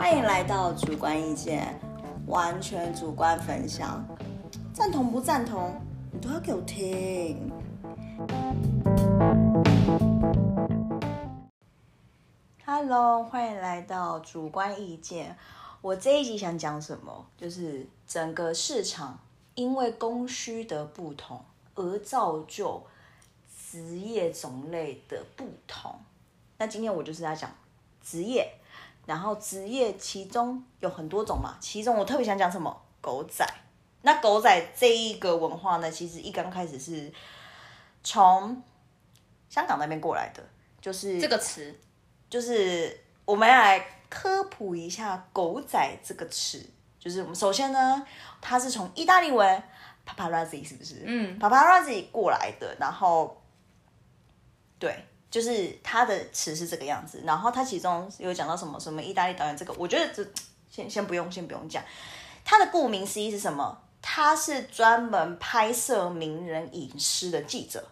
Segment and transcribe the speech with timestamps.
[0.00, 1.78] 欢迎来到主观意见，
[2.26, 4.02] 完全主观分享，
[4.72, 5.78] 赞同不赞同，
[6.10, 7.52] 你都要给我听。
[12.64, 15.36] Hello，欢迎来到主观意见。
[15.82, 17.26] 我这一集想讲什么？
[17.36, 19.18] 就是整个市场
[19.54, 21.44] 因为供需的不同
[21.74, 22.82] 而造就
[23.70, 25.94] 职业种类的不同。
[26.56, 27.50] 那今天我就是要讲
[28.02, 28.50] 职业，
[29.10, 32.80] 然后职业其中有很多种嘛，其中我特别想讲什么？
[33.00, 33.44] 狗仔。
[34.02, 37.12] 那狗仔这一个文化呢，其实一刚开始是
[38.04, 38.62] 从
[39.48, 40.40] 香港那边过来的，
[40.80, 41.76] 就是这个词，
[42.28, 46.64] 就是我们要来科普一下“狗仔”这个词。
[47.00, 48.06] 就是我们首先呢，
[48.40, 49.60] 它是从意大利文
[50.06, 51.02] “paparazzi” 是不是？
[51.04, 53.42] 嗯，paparazzi 过来的，然后
[54.78, 57.22] 对，就是他的词是这个样子。
[57.24, 60.26] 然后他其中有讲到什么什么意大利导演这个，我觉得这
[60.70, 61.82] 先先不用，先不用讲。
[62.44, 63.80] 他的顾名思义是什么？
[64.02, 67.86] 他是专门拍摄名人隐私的记者。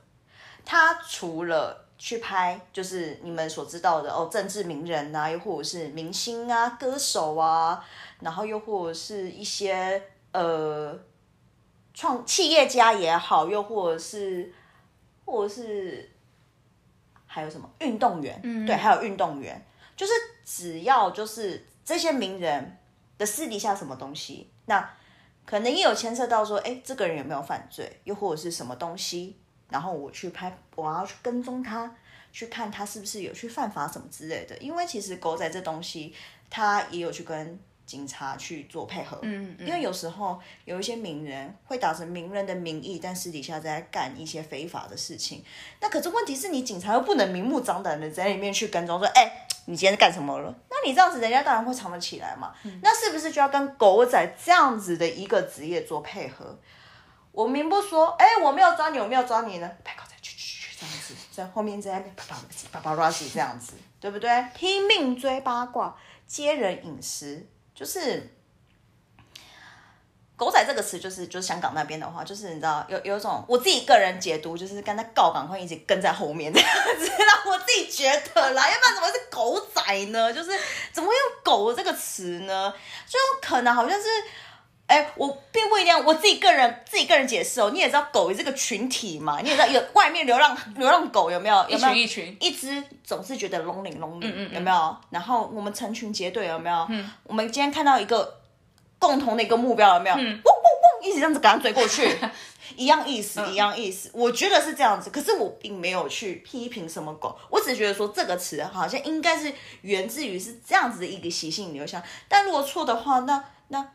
[0.65, 7.85] 他除了去拍，就是你们所知道的哦，政治名人啊，又或者是明星啊、歌手啊，
[8.21, 10.99] 然后又或者是一些呃
[11.93, 14.53] 创企业家也好，又或者是
[15.25, 16.11] 或者是
[17.39, 19.65] 还有什么运动员，嗯，对，还有运动员，
[19.97, 20.13] 就是
[20.45, 22.77] 只要就是这些名人
[23.17, 24.91] 的私底下什么东西，那
[25.47, 29.37] 可能也有牵涉到说，哎，这个人有没有犯罪，又或者是什么东西，
[29.71, 31.95] 然后我去拍，我要去跟踪他，
[32.33, 34.57] 去看他是不是有去犯法什么之类的。
[34.59, 36.13] 因为其实狗仔这东西，
[36.51, 37.57] 他也有去跟
[37.89, 39.19] 警察去做配合。
[39.23, 45.43] 嗯嗯因为有时候有一些名人会打着名人的名义，但私底下在干一些非法的事情。
[45.81, 50.55] 那可是问题是你警察又不能明目张胆的在里面去跟踪，说，哎、你今天干什么了？
[50.69, 52.53] 那你这样子，人家当然会藏得起来嘛。
[52.83, 56.59] 那是不是就要跟狗仔这样子的一个职业做配合？
[57.33, 62.37] 我明不说，哎、我没有抓你，我没有抓你呢，拍狗仔去去去这样子，在后面在那边啪啪
[62.73, 64.45] 啪啪啪这样子，对不对？
[64.55, 67.47] 拼命追八卦，揭人隐私，
[67.79, 68.35] 就是
[70.35, 76.69] 狗仔这个词就是就是香港那边的话，就是你知道有有一种我自己个人解读，就是跟他告赶快一起跟在后面这样
[76.99, 80.33] 子， 让我自己觉得啦，要不然怎么是狗仔呢？
[80.33, 80.51] 就是
[80.91, 82.75] 怎么会用狗这个词呢？
[83.07, 84.09] 就可能好像是。
[84.89, 87.71] 哎，我并不一定，我自己个人自己个人解释哦。
[87.73, 91.57] 你也知道狗这个群体嘛，你也知道有外面流浪流浪狗有没有？
[91.69, 94.97] 有没有一群一群一只总是觉得 lonely lonely，、嗯嗯有没有？
[95.11, 96.87] 然后我们成群结队有没有？
[96.89, 98.41] 嗯，我们今天看到一个
[98.99, 100.17] 共同的一个目标有没有？
[100.17, 102.09] 嗯，汪汪汪，一直这样子赶它追过去，
[102.75, 104.11] 一样意思，一样意思。
[104.15, 112.03] 我觉得是这样子，可是我并没有去批评什么狗，我只觉得说这个词好像应该是源自于是这样子的一个习性留下。
[112.27, 113.87] 但如果错的话，那那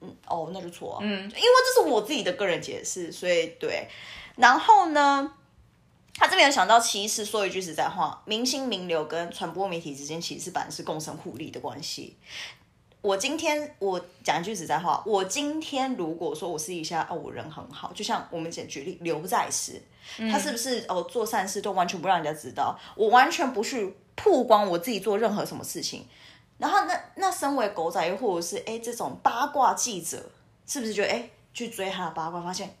[0.00, 0.98] 嗯哦，那就错啊。
[1.02, 1.30] 嗯，因为
[1.74, 3.88] 这是我自己的个人解释，所以对。
[4.36, 5.34] 然后呢？
[6.12, 12.14] 他这边有想到，其实说一句实在话，明星名流跟传播媒体之间其实本来是共生互利的关系。
[13.00, 19.80] 我今天我讲一句实在话，我今天如果说我私底下哦我人很好，就像我们简举例刘在石，
[20.30, 26.06] 他是不是哦做善事都完全不让人家知道，我完全不去曝光我自己做任何什么事情，
[26.60, 30.22] 然后那那身为狗仔又或者是哎这种八卦记者，
[30.66, 32.76] 是不是觉得哎去追他的八卦，发现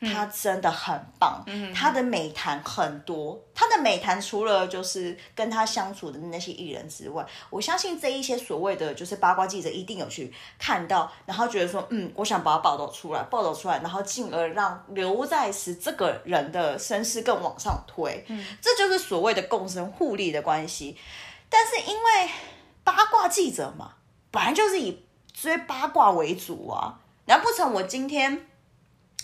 [0.00, 20.98] 他真的很棒，嗯他的美谈很多，他的美谈除了就是跟他相处的那些艺人之外，我相信这一些所谓的就是八卦记者一定有去看到，然后觉得说，嗯，我想把他报道出来，报道出来，然后进而让刘在石这个人的身世更往上推，嗯，这就是所谓的共生互利的关系。
[21.48, 22.30] 但是因为
[22.84, 23.94] 八卦记者嘛，
[24.30, 28.46] 本来就是以追八卦为主啊，难不成我今天？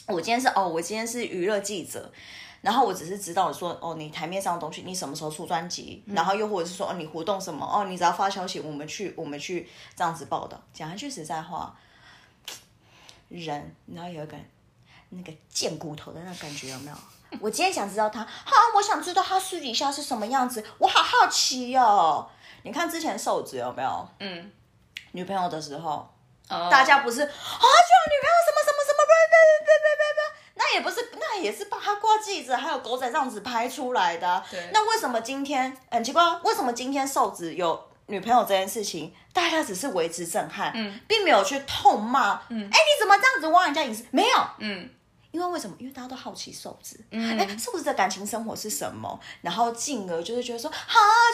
[0.07, 2.11] 我今天是哦，我今天是娱乐记者，
[2.63, 10.59] 然后我只是知道说哦，你台面上的东西，你什么时候出专辑，然后又或者是说哦，你活动什么哦，你只要发消息，我们去我们去这样子报道。
[10.73, 11.77] 讲一句实在话，
[13.29, 14.37] 人然后有一个
[15.11, 16.97] 那个贱骨头的那个感觉有没有？
[17.41, 22.31] 我今天想知道他，哈，我想知道他私底下是什么样子，我好好奇哦。
[22.69, 24.09] 你看之前瘦子有没有？
[24.21, 24.53] 嗯，
[25.13, 26.07] 女朋友的时候，
[26.51, 26.69] 哦。
[26.71, 28.99] 大家不是啊，就有女朋友什么什么什么，
[30.55, 44.05] 那也不是，那也是八卦记者还有狗仔这样子拍出来的那为什么今天很奇怪，为什么今天瘦子有女朋友这件事情，大家只是为之震撼，嗯，并没有去痛骂，嗯，哎，你怎么这样子挖人家隐私？
[44.11, 44.91] 没有，嗯，
[45.31, 45.77] 因为为什么？
[45.79, 49.19] 因为大家都好奇瘦子，哎、瘦子的感情生活是什么？
[49.43, 50.77] 然后进而就是觉得说，啊，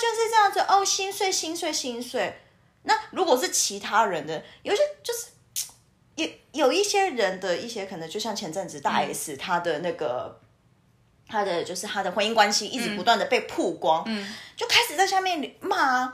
[0.01, 2.41] 就是这样子，哦，心碎，心碎，心碎。
[2.83, 5.29] 那如果是其他人的，有些就是
[6.17, 10.41] 有有一些人的一些可能，就像前阵子大 S 他的那个。
[11.27, 16.13] 他的就是他的婚姻关系一直不断的被曝光，嗯，就开始在下面骂，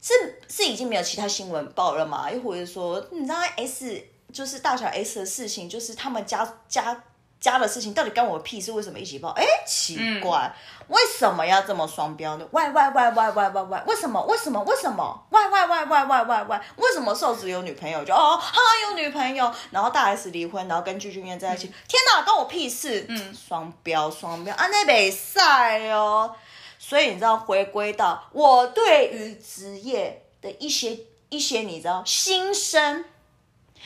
[0.00, 2.30] 是是已经没有其他新闻报了嘛？
[2.30, 7.02] 又或者说，你知道 S 就是大小 S 的事情，就是他们家家。
[7.38, 8.72] 家的事情到底关我屁事？
[8.72, 9.28] 为什么一起报？
[9.36, 10.50] 哎，奇怪，
[10.88, 12.48] 为什么要这么双标呢？
[12.50, 14.20] 喂喂喂喂喂喂喂，为什么？
[14.24, 14.60] 为什么？
[14.64, 15.26] 为什么？
[15.28, 21.66] 喂喂喂喂喂喂喂，为什么瘦子有女朋友就哦他有女朋友，然后大 S 离婚，然后跟具俊晔在一起？
[21.86, 23.04] 天哪，关我屁事！
[23.10, 26.34] 嗯，双标双标啊，那比赛哦。
[26.78, 33.04] 所以你知道，回归到我对于职业的一些一些，你知道心声，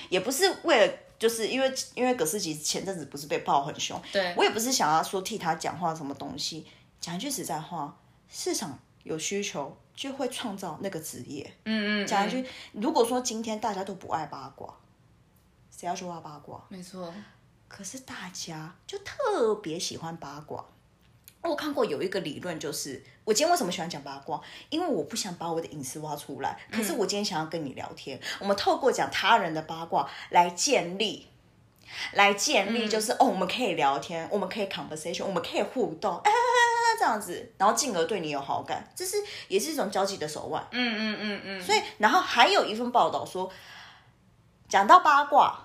[0.09, 0.93] 也不是为了。
[1.21, 6.67] 就是因为因为葛思琪前阵子不是被爆很凶，对我也不是想要说替他讲话什么东西，
[6.99, 7.95] 讲一句实在话，
[8.27, 11.45] 市场有需求就会创造那个职业。
[11.67, 12.43] 嗯嗯，讲一句，
[12.73, 14.75] 如果说今天大家都不爱八卦，
[15.71, 16.65] 谁要去挖八卦？
[16.71, 17.13] 没错，
[17.69, 20.65] 可是大家就特别喜欢八卦。
[21.43, 24.41] 我看过有一个理论，就是我今天为什么喜欢讲八卦？
[24.69, 26.59] 因为我不想把我的隐私挖出来。
[26.71, 31.27] 可是我今天想要跟你聊天，我们透过讲他人的八卦来建立，
[32.13, 36.21] 来建立，就是哦，我们可以聊天，我们可以 conversation，我们可以互动，
[37.01, 39.17] 这样子，然后进而对你有好感，这是
[39.49, 40.63] 也是一种交际的手腕。
[40.73, 41.63] 嗯嗯嗯嗯。
[41.63, 43.51] 所以，然后还有一份报道说，
[44.69, 45.59] 讲到八卦，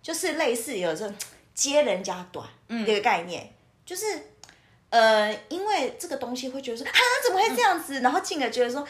[0.00, 1.12] 就是类似有这
[1.52, 2.48] 接人家短
[2.86, 3.52] 这个概念，
[3.84, 4.32] 就是。
[4.90, 6.92] 呃，因为这个东西会觉得说，啊，
[7.26, 8.00] 怎么会这样子？
[8.00, 8.80] 然后进而觉得说，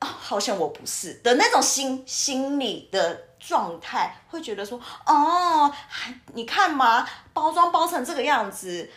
[0.00, 8.90] 哦，好像我不是的那种心心理的状态，会觉得说，哦，还你看嘛，包装包成这个样子，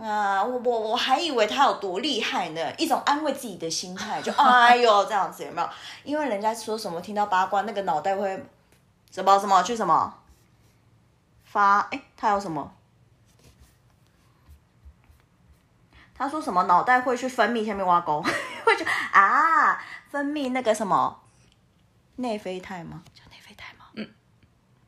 [0.00, 5.68] 啊，我我我还以为他有多厉害呢，一种安慰自己的心态，就 哎呦这样子有没有？
[6.04, 8.28] 因为人家说什么听到八卦，那个脑袋会
[9.10, 10.14] 什么什么去什么
[11.44, 12.72] 发，哎，他有什么？
[16.20, 18.20] 他说什么脑袋会去分泌下面挖沟，
[18.62, 21.18] 会去啊分泌那个什么
[22.16, 23.02] 内啡肽吗？
[23.14, 23.86] 叫内啡肽吗？
[23.94, 24.06] 嗯，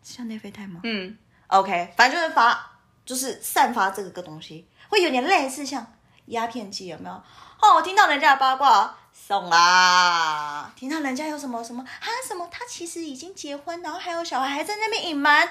[0.03, 0.81] 像内啡肽吗？
[0.85, 2.73] 嗯，OK，反正就是发，
[3.07, 5.87] 就是散发这个个东西，会有点类似像
[6.27, 7.15] 鸦片剂，有没有？
[7.63, 15.51] 哦，我听到人家的八卦送啦，听到人家有什么什么啊什么，他其实已经结婚，然后还有小孩，还在那边隐瞒，哇，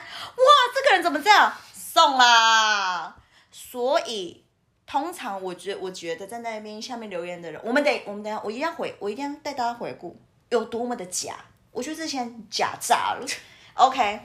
[0.75, 1.51] 这个人怎么这样？
[1.73, 3.15] 送啦，
[3.51, 4.45] 所以。
[4.91, 11.37] 通常，我觉我觉得在那边下面留言的人，我们得我们等下我一定要回，我一定要带大家回顾有多么的假。
[11.71, 13.25] 我觉得之前假炸了。
[13.75, 14.19] OK，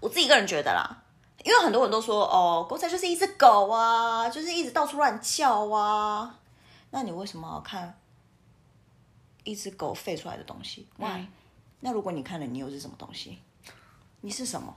[0.00, 1.04] 我自己个人觉得啦，
[1.44, 6.40] 因为很多人都说哦，狗仔就是一只狗啊，就是一直到处乱叫啊。
[6.90, 7.96] 那你为什么要看
[9.44, 11.24] 一只狗吠出来的东西？Why？
[11.78, 13.38] 那如果你看了，你又是什么东西？
[14.22, 14.76] 你是什么？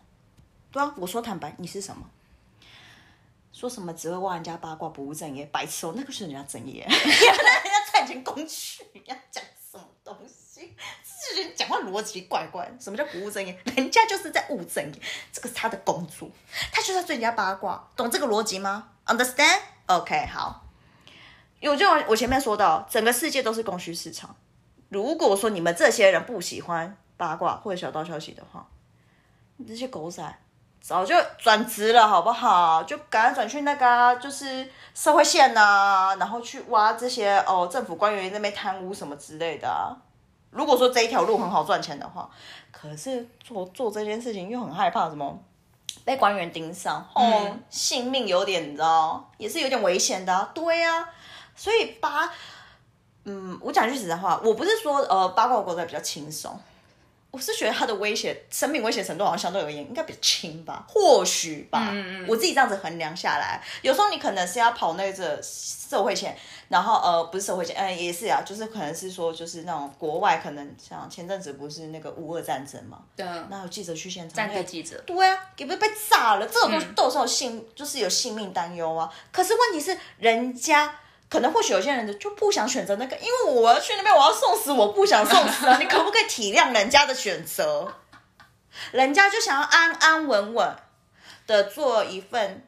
[0.71, 2.07] 对啊，我说坦白，你是什么？
[3.57, 5.93] 说什么只会挖人家八卦不务正业，白痴哦！
[5.95, 10.75] 那个是人家正业，人家赚钱工具，要讲什么东西？
[11.33, 12.71] 这人讲话逻辑怪怪。
[12.79, 13.59] 什么叫不务正业？
[13.75, 15.01] 人家就是在务正业，
[15.33, 16.29] 这个是他的工作，
[16.71, 20.63] 他就是要追人家八卦，懂这个逻辑吗？Understand？OK，好。
[21.59, 24.35] 有就我前面说到，整个世界都是供需市场。
[24.89, 28.69] 如果说你们这些人不喜欢八卦或者小道消息的话，
[29.55, 30.39] 你这些狗仔。
[30.87, 32.81] 早就转职了，好不好？
[32.83, 34.65] 就赶快转去那个，就是
[34.95, 39.93] 社会线呐，然后去挖这些哦，政府官员那边贪污什么之类的。
[40.49, 42.29] 如果说这一条路很好赚钱的话，
[42.71, 45.37] 可是做做这件事情又很害怕什么
[46.05, 50.49] 被官员盯上，哦，性命有点，你知道，也是有点危险的。
[50.53, 51.09] 对呀，
[51.53, 52.31] 所以八，
[53.25, 56.57] 嗯，我讲句实在话，我不是说呃八卦国仔比较轻松。
[57.37, 61.89] 我是觉得他的威胁，生命威胁程度好像相对而言应该比较轻吧，或许吧。
[61.91, 62.25] 嗯嗯。
[62.27, 66.35] 我自己这样子衡量下来，有时候你可能是要跑那个社会线，
[66.67, 73.23] 然后呃不是社会线，嗯也是啊，就是可能是说就是那种国外可能像前阵子不是那个乌俄战争嘛，对。
[73.49, 74.99] 那有记者去现场，战地记者。
[75.05, 79.13] 对啊，给不被炸了，这种东西都是有性，就是有性命担忧啊。
[79.31, 80.95] 可是问题是人家。
[81.29, 85.77] 可能或许有些人就不想选择那个，因为我要去那边，我要送死，我不想送死啊！
[85.81, 87.93] 你可不可以体谅人家的选择？
[88.91, 90.75] 人家就想要安安稳稳
[91.45, 92.65] 的做一份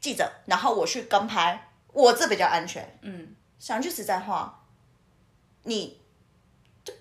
[0.00, 2.96] 记者，然后我去跟拍，我这比较安全。
[3.02, 4.62] 嗯，想句实在话，
[5.64, 6.00] 你
[6.84, 6.92] 这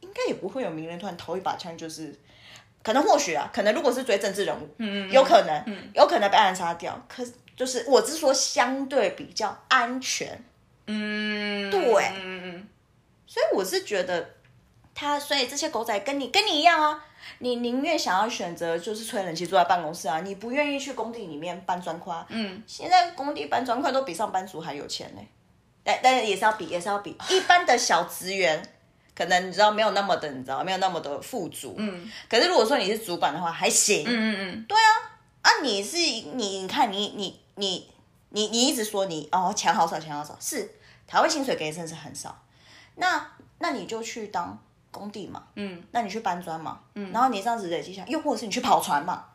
[0.00, 2.14] 应该也不会有名人突然投一把枪，就是
[2.84, 7.32] 可能或许啊，可能如果是追政治人物，嗯嗯，有可能，嗯，有可能被暗杀掉，可是。
[7.56, 10.44] 就是我是说相对比较安全，
[10.86, 11.80] 嗯，对，
[12.14, 12.68] 嗯嗯，
[13.26, 14.30] 所以我是觉得
[14.94, 17.04] 他所以这些狗仔跟你跟你一样啊，
[17.38, 22.14] 你宁愿想要选择就是吹冷气坐在办公室啊，你不愿意去工地里面搬砖块。
[22.28, 25.20] 嗯，现在工地搬砖块都比上班族还有钱呢，
[25.82, 28.62] 但但是也是要比，也是要比一般的小职员，
[29.14, 31.74] 可能你知道没有那么的，你知道没有那么的富足。
[31.78, 34.04] 嗯，可是如果说你是主管的话，还行。
[34.06, 35.05] 嗯嗯嗯，对啊，
[35.46, 37.90] 啊你是你你看你你你
[38.30, 40.74] 你你一直说你哦钱好少钱好少，是
[41.06, 42.36] 台湾薪水给的真的是很少，
[42.96, 44.58] 那那你就去当。
[44.92, 49.26] 工地嘛，嗯，那你去搬砖嘛，嗯，然后你这样子累积下，又或者是你去跑船嘛，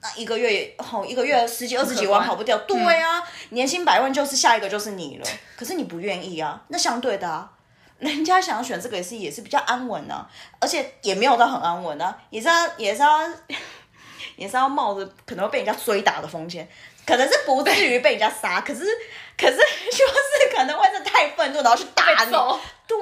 [0.00, 3.20] 那一个月好一个月十几二十几万跑不掉，对啊，
[3.50, 7.50] 年薪百万就是下一个就是你了，可是你不愿意啊，那相对的啊，
[7.98, 13.28] 人家想要选这个也是也是比较安稳啊，而且也没有到很安稳啊，也是要也是要
[14.36, 16.68] 也是要冒着可能会被人家追打的风险，
[17.06, 18.84] 可能是不至于被人家杀，可是
[19.36, 22.30] 可是就是可能会是太愤怒然后去打你，
[22.86, 22.98] 对。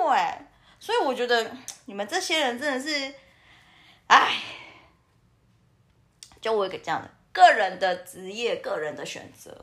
[0.78, 1.48] 所以我觉得
[1.84, 3.14] 你们这些人真的是，
[4.08, 4.34] 哎，
[6.40, 9.56] 就我一个这样的个人的职业、个人的选择，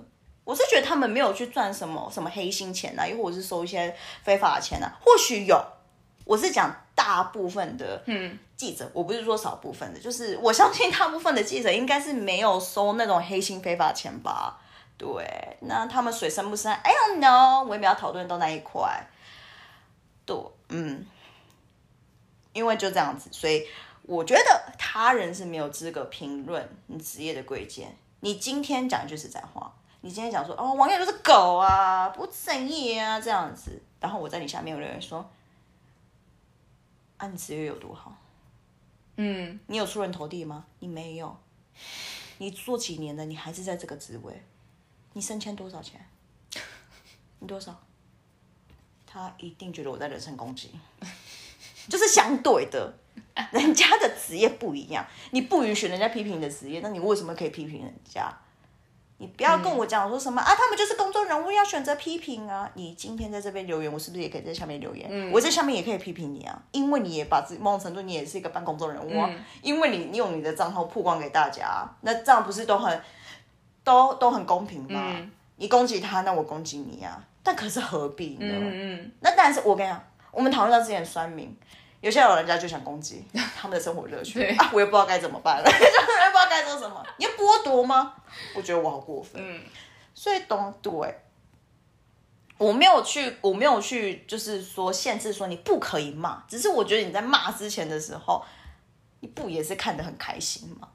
[0.46, 5.62] 我是觉得他们没有去赚什么什么黑心钱啊，又或者是收一些非法的钱啊，或许有，
[6.30, 14.56] 我是讲大部分的嗯记者，我不是说少部分的，就是我相信大部分的记者应该是没有收那种黑心非法钱吧？
[14.96, 19.04] 对，那他们水深不深？I don't know，我也没有讨论到那一块。
[20.24, 21.04] 对，嗯，
[22.54, 23.66] 因为就这样子，所以
[24.04, 27.98] 我觉得他人是没有资格评论你职业的贵贱。
[28.20, 35.28] 你今天讲一句实在话，你今天讲说哦，网友都是狗啊，不正义啊，这样子，然后我在你下面有留言说，
[37.20, 38.18] 啊，你职业有多好？
[39.18, 40.66] 嗯，你有出人头地吗？
[40.80, 41.38] 你没有。
[42.40, 43.26] 你做几年了？
[43.26, 44.42] 你还是在这个职位？
[45.14, 46.04] 你升迁多少钱？
[47.40, 47.80] 你多少？
[49.06, 50.72] 他一定觉得我在人身攻击，
[51.90, 52.94] 就是相对的，
[53.52, 58.32] 人家的职业不一样，你不允许人家批评你的职业，那你为什么可以批评人家？
[59.20, 62.70] 你不要跟我讲说什么啊，他们就是公众人物要选择批评啊。
[62.76, 65.30] 你今天在这边留言，我是不是也可以在下面留言？
[65.32, 69.30] 我在下面也可以批评你啊，因为你也把自己某种程度你也是一个半公众人物啊，
[69.62, 73.02] 因为你用你的账号曝光给大家，那这样不是都很
[73.84, 75.16] 都都很公平吗？
[75.58, 77.22] 你攻击他，那我攻击你啊。
[77.44, 78.48] 但可是何必呢？
[78.48, 79.12] 嗯嗯。
[79.20, 81.54] 那但是我跟你讲，我们讨论到之前酸民，
[82.02, 83.26] 有些老人家就想攻击
[83.58, 87.06] 他们的生活乐趣啊，我也不知道该怎么办了， 就是不知道该做什么。
[87.18, 88.14] 你要剥夺吗？
[88.56, 89.42] 我觉得我好过分。
[89.44, 89.62] 嗯。
[90.14, 90.92] 所以懂对，
[92.58, 98.44] 我没有去，我没有去，就是说限制说你不可以骂，只是我觉得你在骂之前的时候，
[99.22, 100.90] 你不也是看得很开心吗？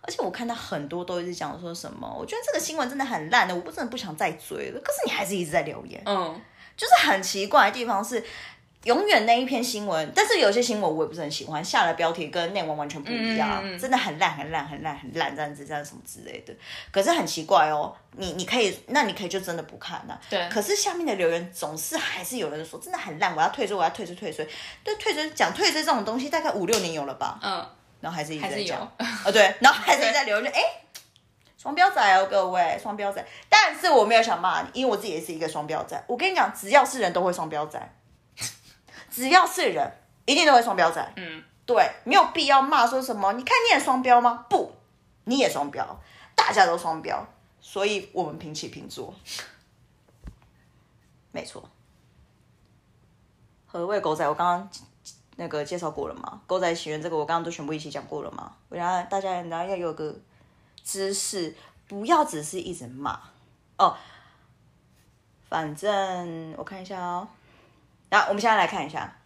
[0.00, 4.80] 而且我看到很多都一直讲说什么，我觉得这个新闻真的很烂的，我不真的不想再追了。
[4.80, 6.40] 可是你还是一直在留言，嗯，
[6.76, 8.24] 就是很奇怪的地方是，
[8.86, 16.54] 永远那一篇新闻，但是有些新闻我也不是很喜欢，下的标题跟内文完全不一样，真的很烂很烂很烂很烂这样子这样什么之类的。
[16.92, 20.16] 可是很奇怪哦，你你可以，那你可以就真的不看呐。
[20.30, 20.48] 对。
[20.48, 24.48] 可是下面的留言总是还是有人说真的很烂，我要退追，我要退追退追。
[24.84, 27.38] 对退追讲退追这种东西，大概五六年有了吧。
[27.42, 27.66] 嗯。
[28.00, 28.80] 然后还是一直在讲，
[29.24, 30.60] 哦对，然后还是在留言， 哎，
[31.56, 33.24] 双标仔哦，各位双标仔。
[33.48, 36.00] 但是我没有想骂你，因为我自己也是一个双标仔。
[36.06, 37.80] 我跟你讲，只要是人都会双标仔，
[39.16, 39.90] 只要是人
[40.26, 41.12] 一定都会双标仔。
[41.16, 43.32] 嗯，对，没有必要骂说什么。
[43.32, 44.44] 你看你也双标吗？
[44.50, 44.70] 不，
[45.24, 45.98] 你也双标，
[46.34, 47.26] 大家都双标，
[47.58, 49.14] 所以我们平起平坐。
[51.32, 51.66] 没错，
[53.64, 54.28] 何谓狗仔？
[54.28, 54.70] 我刚刚。
[55.38, 56.40] 那个介绍过了吗？
[56.46, 58.56] 狗仔起源这个我刚刚都全部一起讲过了吗？
[58.70, 60.14] 我想大家然后要有个
[60.82, 61.54] 知识，
[61.86, 63.20] 不要只是一直骂
[63.76, 63.94] 哦。
[65.46, 67.28] 反正我看一下哦，
[68.08, 69.18] 然后我们现在来看一下，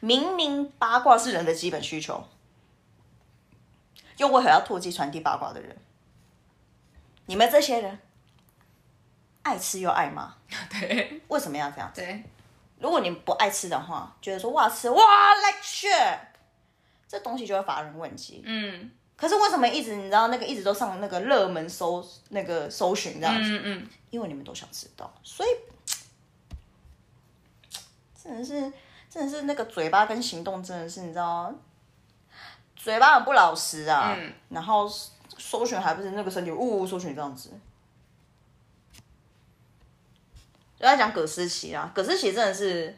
[0.00, 2.28] 明明八卦是人的基本需求，
[4.16, 5.76] 又为何要唾弃传递八卦的人？
[7.26, 7.98] 你们这些人
[9.42, 10.34] 爱吃又爱骂，
[10.68, 11.90] 对，为什么要这样？
[11.94, 12.24] 对。
[12.78, 15.02] 如果你不爱吃的话，觉得说哇吃哇
[15.36, 16.18] like shit，
[17.06, 18.42] 这东西就会乏人问津。
[18.44, 23.56] 嗯，可是为什么一直你知道那个一直都上那个热门搜那个搜寻这样子？
[23.56, 25.48] 嗯嗯，因为你们都想知道，所以
[28.22, 28.72] 真的是
[29.10, 31.52] 真的是那个嘴巴跟行动真的是你知道，
[32.76, 34.14] 嘴巴很不老实啊。
[34.16, 34.88] 嗯，然后
[35.38, 37.50] 搜寻还不是那个身体呜呜搜寻这样子。
[40.76, 42.96] 就在讲葛思琪啊，葛思琪真的是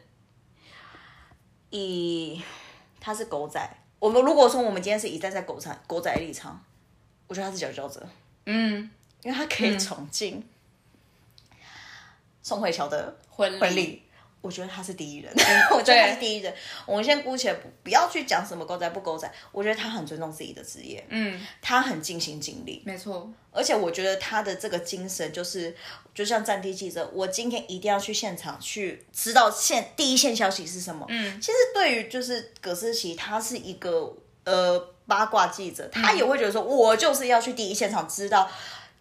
[1.71, 2.41] 以
[2.99, 3.77] 他是狗仔。
[3.99, 6.63] 我们如果说我们今天是以站在狗仔狗仔立场，
[7.27, 8.07] 我觉得他是佼佼者。
[8.45, 8.89] 嗯，
[9.23, 10.47] 因为他可以闯进
[12.43, 14.04] 宋慧乔的婚礼，
[14.45, 15.33] 我觉得他是第一人，
[15.71, 16.53] 我觉得他是第一人。
[16.85, 23.27] 我们先姑且不不要去讲什么狗仔不狗仔，我觉得他很尊重自己的职业，嗯，他很尽心尽力，没错。
[23.51, 25.75] 而且我觉得他的这个精神就是，
[26.13, 31.07] 就像战地记者，我今天一定要去现场去知道现第一线消息是什么。
[31.09, 38.47] 嗯，其实对于就是葛思琪，他是一个呃八卦记者，他也会觉得说，我就是要去第一现场知道。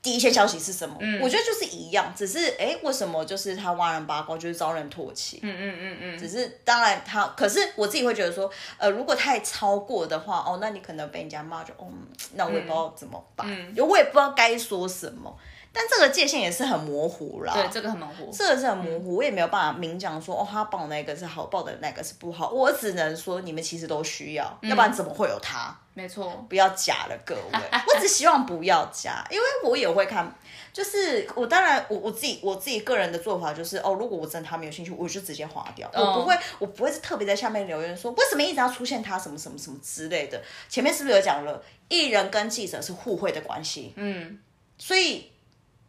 [0.04, 0.94] 第一线消息是什么？
[1.22, 5.40] 我觉得就是一样，只是哎，为什么就是他挖人八卦，就是遭人唾弃？
[5.42, 6.18] 嗯嗯嗯嗯。
[6.18, 11.88] 只是当然他，可是我自己会觉得说，呃，如果太超过的话，哦，那你可能被人家骂，就哦，
[12.34, 15.34] 那我也不知道怎么办，就我也不知道该说什么。
[15.76, 17.52] 但这个界限也是很模糊啦。
[17.52, 18.30] 对，这个很模糊。
[18.32, 22.50] 这个是很模糊，我也没有办法明讲说，哦，他报那个是好，报的那个是不好。
[22.50, 25.76] 我只能说，你们其实都需要，要不然怎么会有他？
[25.92, 27.40] 没错，不要假了，各位。
[27.92, 30.32] 我只希望不要假，因为我也会看。
[30.72, 35.88] 就是我当然，我我自己我自己个人的做法就是，哦，如果我真的他没有兴趣，我就直接划掉。
[35.94, 40.42] 我不会，我不会是特别在下面留言说为什么一直要出现他什么什么什么之类的。
[40.68, 43.92] 前面是不是有讲了，艺人跟记者是互惠的关系？
[43.94, 44.40] 嗯，
[44.76, 45.30] 所以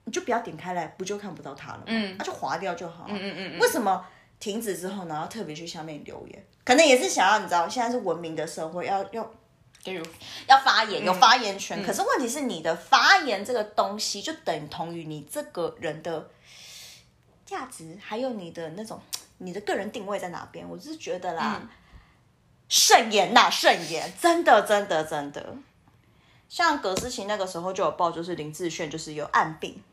[0.06, 1.84] 你就不要点开来，不就看不到他了？
[1.86, 3.06] 嗯，那就划掉就好。
[3.10, 3.60] 嗯嗯嗯。
[3.60, 4.06] 为什么
[4.40, 6.46] 停止之后，然后特别去下面留言？
[6.64, 9.32] 可能也是想要你知道，现在是文明的社会，要要。
[10.48, 11.84] 要发言，有发言权。
[11.84, 16.28] 可是问题是，你的发言这个东西，就等同于你这个人的
[17.46, 19.00] 价值，还有你的那种
[19.38, 20.68] 你的个人定位在哪边。
[20.68, 21.62] 我是觉得啦，
[22.68, 25.56] 慎言呐，慎言，真的，真的，真的。
[26.50, 29.84] 像葛思琪那个时候就有报，就是林志炫就是有暗病，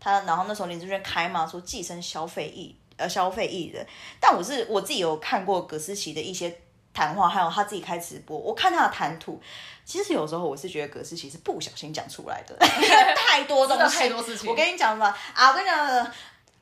[0.00, 3.86] 他然后那时候林志炫开嘛，说寄生消费艺呃消费艺人。
[4.18, 6.58] 但我是我自己有看过葛思琪的一些。
[6.92, 9.40] 谈话还有他自己开直播，我看他的谈吐，
[9.84, 12.56] 其实有时候我是觉得葛思琪是不小心讲出来的，
[13.14, 14.50] 太多东西，太多事情。
[14.50, 16.12] 我跟你讲吧，啊，我跟你讲，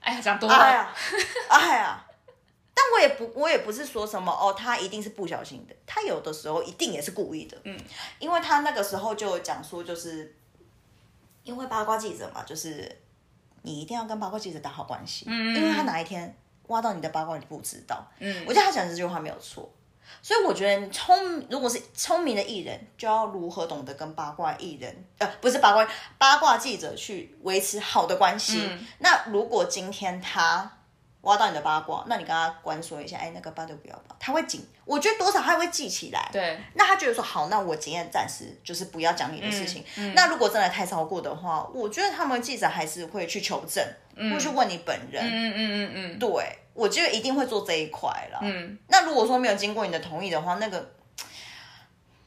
[0.01, 0.95] 哎呀，讲多了，哎呀，
[1.49, 2.07] 哎呀，
[2.75, 7.81] 但我也不，我也不是说什么哦，他一定是不小心的，他有的时候一定也是故意的，嗯，
[8.19, 10.37] 因为他那个时候就讲说，就是
[11.43, 13.01] 因为八卦记者嘛，就是
[13.69, 16.35] 你一定要跟八卦记者打好关系，嗯，因为他哪一天
[16.69, 19.71] 挖到你的八卦，你不知道，嗯，我觉得他讲这句话没有错。
[20.23, 21.15] 所以我觉得聪，
[21.51, 28.71] 如果是聪明的艺人，就要如何懂得跟八卦艺人，呃，不是八卦八卦记者去维持好的关系。
[29.01, 30.78] 那如果今天他
[31.23, 36.29] 挖到你的八卦，那你跟他关说一下，哎，那个八都不要吧，他会紧，我觉得多少他会记起来。
[36.33, 39.85] 对，那他觉得说好，那我今天暂时就是不要讲你的事情。
[40.15, 43.85] 那如果真的太超过的话，我觉得他们记者还是会去求证，
[44.17, 45.23] 会去问你本人。
[45.25, 46.29] 嗯嗯嗯嗯，对。
[46.75, 48.39] 我觉得一定会做这一块了。
[48.41, 50.93] 嗯，那如果说没有经过你的同意的话，那个，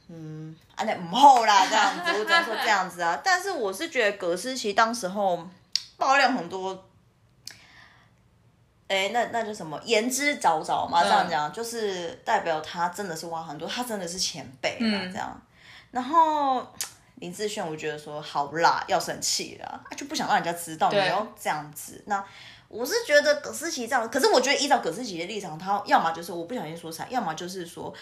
[0.09, 3.17] 嗯，啊，那唔好啦，这样子，我只能说这样子啊。
[3.23, 5.47] 但是我是觉得葛思琪当时候
[5.95, 6.83] 爆料很多，
[8.91, 15.41] 哎，那那就什么言之凿凿嘛，这样讲就是代表他真的是挖很多，他真的是前辈嘛，这样。
[15.91, 16.67] 然后
[17.15, 22.21] 林志炫，我觉得说好啦，要生气了，就不想让人家知道你要这样子，那。
[22.73, 27.93] 我是觉得葛思琪这样，可是我觉得依照葛思琪的立场，他要么就是我不小心说错，要么就是说，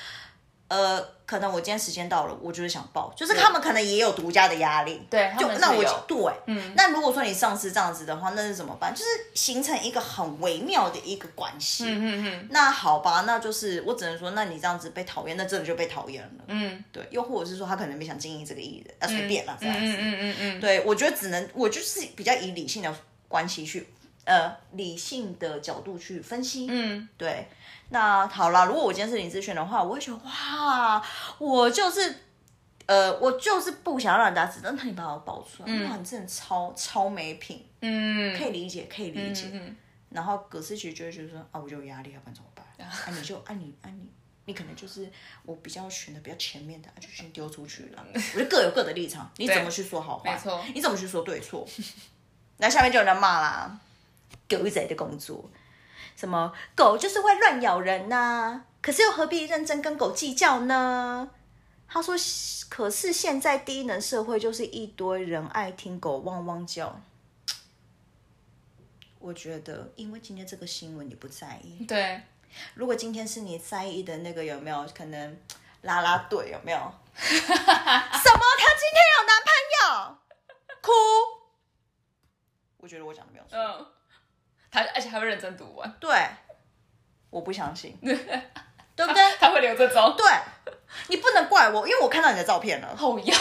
[0.70, 8.94] 呃，可能我今天时间到了，我就是想报，就是他们可能也有独家的压力，对，就那我对，嗯，那如果说你上司这样子的话，那是怎么办？
[8.94, 22.96] 就是形成一个很微妙的一个关系，嗯嗯嗯，那好吧，那就是我只能说，那你这样子被讨厌，那真的就被讨厌了，嗯，对，又或者是说他可能没想经营这个艺人，啊，随便了这样子，嗯嗯嗯嗯，对我觉得只能我就是比较以理性的
[23.28, 23.88] 关系去。
[24.26, 27.48] 呃，理性的角度去分析，嗯，对。
[27.90, 31.04] 那好啦，如果我今天是林志炫的话，我会觉得哇，
[31.40, 32.16] 我就是，
[32.86, 39.52] 呃，我就是不想让人家知道，那你把我爆出来，哇，你真的超超没品，嗯，可以理解，可以理解。
[40.10, 42.66] 然后葛思琪就会觉得说，啊，我就有压力，要不然怎么办？
[42.88, 44.12] 啊，你就按你按你，
[44.46, 45.08] 你可能就是
[45.44, 48.06] 我比较选的比较前面的，就先丢出去了。
[48.36, 50.32] 我就各有各的立场，你怎么去说好话？
[50.32, 51.68] 没错，你怎么去说对错？
[52.58, 53.80] 那下面就有人骂啦。
[54.48, 55.48] 狗仔的工作，
[56.20, 58.62] 什么狗就是会乱咬人呐？
[58.82, 61.32] 可是又何必认真跟狗计较呢？
[61.88, 62.14] 他说
[62.68, 67.00] ：“可是现在低能社会就是一堆人爱听狗汪汪叫。”
[69.20, 72.22] 我觉得，因为今天这个新闻你不在意，对。
[72.74, 75.40] 如果今天是你在意的那个有没有可能
[75.84, 76.78] 拉拉队有没有？
[77.16, 78.44] 什么？
[78.60, 80.18] 他今天有男朋友？
[80.82, 80.92] 哭？
[82.78, 83.94] 我觉得我讲的没有错。
[84.72, 86.10] 他而且还会认真读完，对，
[87.30, 88.16] 我不相信， 对
[89.06, 89.22] 不对？
[89.40, 90.26] 他会留这招，对，
[91.08, 92.96] 你不能怪我，因为我看到你的照片了。
[92.96, 93.36] 好呀，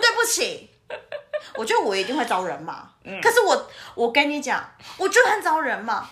[0.00, 0.70] 对不起，
[1.56, 2.88] 我觉得我一定会招人骂。
[3.04, 4.62] 嗯，可是我我跟你讲，
[4.98, 6.08] 我就很招人嘛，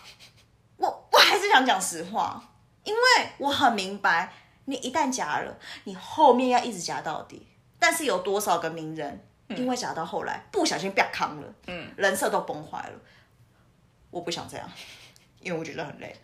[0.76, 2.42] 我我还是想想讲实话，
[2.84, 3.00] 因为
[3.38, 4.32] 我很明白，
[4.64, 7.46] 你一旦夹了，你后面要一直夹到底。
[7.78, 12.98] 但是有多少个名人因为夹到后来不小心被坑了，嗯，人设都崩坏了。
[14.16, 14.66] 我不想这样，
[15.40, 16.16] 因为我觉得很累。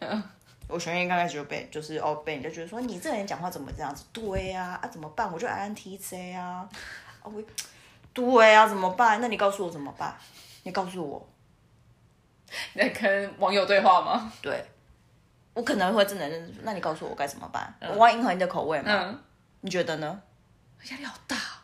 [0.66, 4.04] 我学员刚开始就被就是哦被人家觉得说你这个人讲话怎么这样子？
[4.14, 5.30] 对呀，啊怎么办？
[5.30, 6.66] 我就 INTJ 啊，
[7.22, 7.42] 啊我
[8.14, 9.20] 对啊怎么办？
[9.20, 10.16] 那你告诉我怎么办？
[10.62, 11.28] 你告诉我。
[12.72, 14.32] 你在跟网友对话吗？
[14.40, 14.64] 对，
[15.52, 16.54] 我可能会真的认识。
[16.62, 17.74] 那你告诉我该怎么办？
[17.96, 18.90] 我要迎合你的口味吗？
[19.04, 19.22] 嗯，
[19.60, 20.22] 你觉得呢？
[20.90, 21.61] 压力好大啊！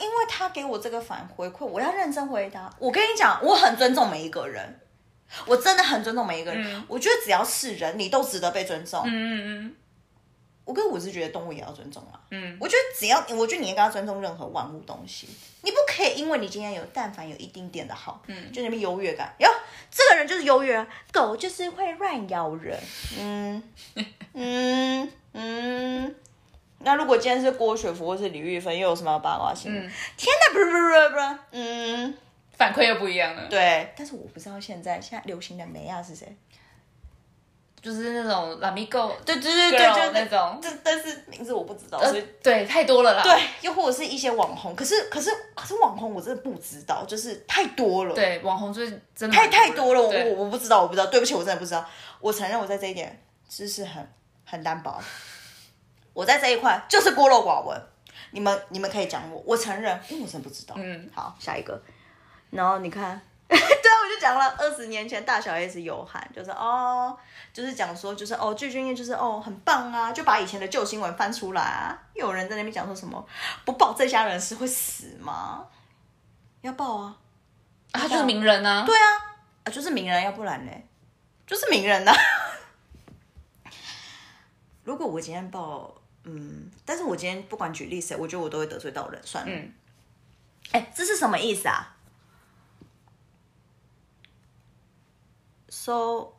[0.00, 2.72] 因为他给我这个反回馈，我要认真回答。
[2.78, 4.80] 我跟你讲，我很尊重每一个人，
[5.46, 6.84] 我真的很尊重每一个人。
[6.88, 9.02] 我觉得只要是人，你都值得被尊重。
[9.04, 9.76] 嗯嗯嗯。
[10.64, 12.20] 我跟我是觉得动物也要尊重啊。
[12.30, 15.26] 嗯，我觉得只要，我觉得你应该要尊重任何万物东西。
[15.62, 19.34] 你不可以因为你今天有但凡有一丁点的好，嗯，就那边优越感。
[19.38, 19.48] 哟，
[19.90, 22.78] 这个人就是优越，狗就是会乱咬人。
[23.18, 23.62] 嗯
[24.34, 26.14] 嗯 嗯。
[26.80, 29.80] 那如果今天是郭雪芙或是李玉芬，又有什么八卦新闻？
[30.16, 32.14] 天哪，不是不是不是，嗯，
[32.56, 33.46] 反馈又不一样了。
[33.48, 36.36] 对，但是我不知道现在现在流行的梅亚是谁。
[37.80, 43.22] 就是那种拉米狗，对对对对，就那种，这但是名字我不知道，所以对太多了啦。
[43.22, 48.14] 对，又或者是一些网红，可是可是可是网红我真的不知道，就是太多了。
[48.16, 51.88] 对，网红就是真的太太多了，我我我不知道，我不知道，对不起，我真的不知道。
[52.20, 53.16] 我承认我在这一点
[53.48, 54.04] 知识很
[54.44, 55.00] 很单薄，
[56.18, 57.80] 我在这一块就是孤陋寡闻。
[58.32, 60.74] 你们你们可以讲我，我承认，因为我真不知道。
[60.76, 61.80] 嗯，好，下一个，
[62.50, 63.20] 然后你看。
[63.48, 67.16] 对啊，我就讲了，二十年前大小 S 有喊，就是哦，
[67.52, 71.96] 就是讲说，就是哦，具俊晔就是哦，很棒啊，就把以前的旧新闻翻出来啊。
[72.14, 73.24] 又有人在那边讲说什么
[73.64, 75.64] 不报这家人是会死吗？
[76.62, 77.16] 要报啊，
[77.92, 78.84] 他就是名人啊。
[78.84, 79.06] 对啊，
[79.62, 80.72] 啊就是名人，要不然呢，
[81.46, 82.12] 就是名人呐。
[84.82, 85.94] 如果我今天报，
[86.30, 89.50] 嗯，但是我今天不管举例谁，我觉得我都会得罪到人，算了。
[89.50, 89.72] 嗯，
[90.72, 91.96] 哎，这是什么意思啊
[95.70, 96.34] ？So，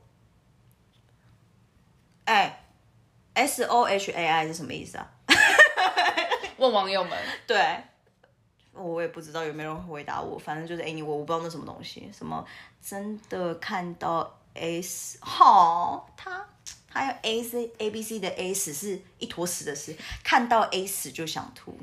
[2.25, 2.67] 哎
[3.34, 5.12] ，S O H A I 是什么意思啊？
[6.58, 7.17] 问网友们。
[7.47, 7.84] 对，
[8.73, 10.38] 我也不知道有没有人回答我。
[10.38, 12.12] 反正就是 anyway，我不知道那什么东西。
[12.15, 12.45] 什么
[12.80, 16.47] 真的看到 S，好，他
[16.89, 21.78] 还有 A C A B C 的 A 死是一坨屎的屎，看到 A 死就想吐。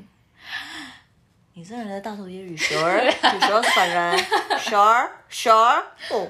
[1.53, 4.25] 你这人的大头贴雨蛇 儿，雨蛇本人，
[4.59, 6.27] 蛇儿蛇儿哦。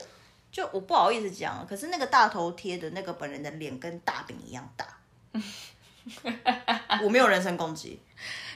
[0.50, 4.98] 就我不好意思讲，可是那个大头贴的那个本人的脸跟大饼一样大。
[7.04, 8.00] 我没有人身攻击，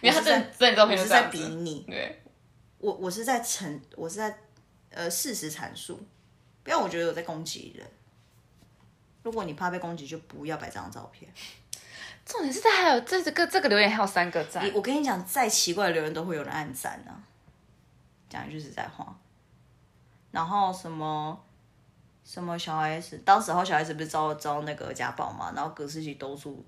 [0.01, 1.81] 因为他在在照片是在比拟。
[1.87, 2.21] 对，
[2.79, 4.35] 我我是在陈，我是在
[4.89, 5.99] 呃事实阐述，
[6.63, 7.85] 不要我觉得我在攻击人。
[9.23, 11.31] 如果你怕被攻击，就不要摆这张照片。
[12.25, 14.69] 重点是他还有这这个这个留言还有三个赞。
[14.73, 17.11] 我跟你讲，再奇怪的留言都会有人按赞呢。
[18.29, 19.15] 讲一句实在话，
[20.31, 21.39] 然后什么？
[22.23, 23.17] 什么小 S？
[23.25, 25.51] 当时候小 S 不是遭遭那个家暴嘛？
[25.55, 26.63] 然后葛思琪抖出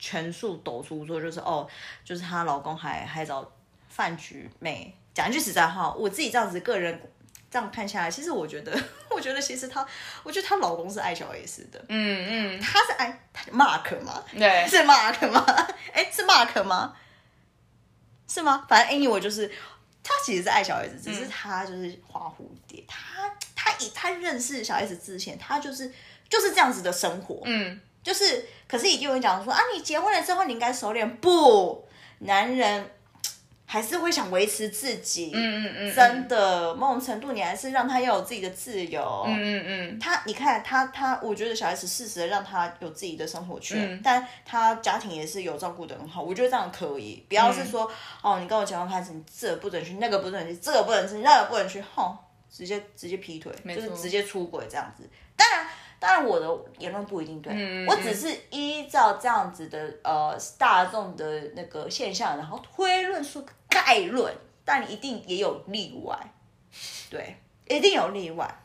[0.00, 1.66] 全数抖出说，就是哦，
[2.04, 3.50] 就是她老公还还找
[3.88, 4.94] 饭局妹。
[5.14, 7.00] 讲一句实在话，我自己这样子个人
[7.50, 8.78] 这样看下来，其实我觉得，
[9.10, 9.86] 我觉得其实她，
[10.22, 11.84] 我觉得她老公是爱小 S 的。
[11.88, 14.22] 嗯嗯，他是爱 Mark 吗？
[14.32, 15.44] 对，是 Mark 吗？
[15.92, 16.94] 哎，是 Mark 吗？
[18.28, 18.64] 是吗？
[18.68, 19.50] 反正 Anyway 就是。
[20.02, 22.82] 他其实是爱小 S，只是他就是花蝴蝶。
[22.88, 25.92] 他他以他认识小 S 之前，他就是
[26.26, 27.42] 就是这样子的生活。
[27.44, 31.06] 嗯，就是可是一定会讲说啊，你结婚了之后你应该收敛。
[31.16, 31.86] 不，
[32.20, 32.90] 男人
[33.72, 35.30] 还是会想维持自己。
[35.32, 39.22] 嗯嗯嗯，真的，某种程度你还是让他要有自己的自由。
[39.28, 46.20] 嗯嗯嗯，他你看他他，我觉得小 S 适时的让他有自己的生活圈，但他家庭也是有照顾的很好。
[46.20, 47.88] 我觉得这样可以，不要是说
[48.22, 52.18] 哦，你跟我结婚开始，你这不准去，那个不准去，这个不能吃，那个不能去，吼，
[52.50, 55.08] 直接直接劈腿，就是直接出轨这样子。
[55.36, 55.66] 当然，
[56.00, 63.46] 当然我的言论不一定对，我只是依照这样子的呃大众的那个现象，然后推论出。
[63.70, 66.34] 概论，但一定也有例外，
[67.08, 68.62] 对，一定有例外。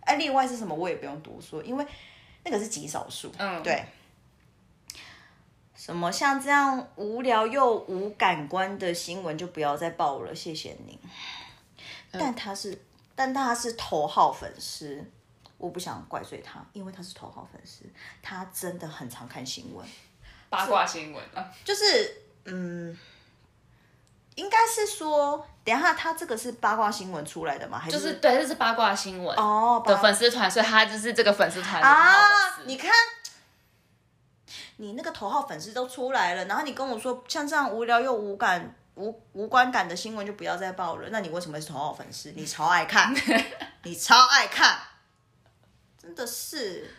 [0.00, 0.74] 哎，例外是什么？
[0.74, 1.86] 我也不用多说，因为
[2.42, 3.30] 那个是极少数。
[3.38, 3.84] 嗯，对。
[5.76, 10.98] 什么像这样无聊又无感官的新闻就不要再报了，谢谢您。
[12.10, 12.82] 但他是，
[13.14, 15.02] 但他是头号粉丝，
[15.56, 17.84] 我不想怪罪他，因为他是头号粉丝，
[18.20, 19.86] 他真的很常看新闻，
[20.48, 22.98] 八卦新闻啊，就是嗯。
[24.38, 27.76] 应该是说，等一下他这个是八卦新闻出来的吗？
[27.76, 32.62] 还是就是对，这是八卦新闻哦的粉丝团，所以他就是这个粉丝团啊。
[32.64, 32.92] 你看，
[34.76, 41.08] 你那个头号粉丝都出来了，然后你跟我说像这样无聊又无感、无无观感的新闻就不要再报了。
[41.10, 42.30] 那你为什么是头号粉丝？
[42.36, 43.12] 你超爱看，
[43.82, 44.78] 你超爱看，
[46.00, 46.94] 真的是。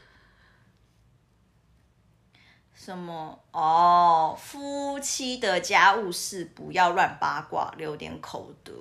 [2.82, 4.34] 什么哦？
[4.42, 8.72] 夫妻的家务事不要乱八卦，留点口德。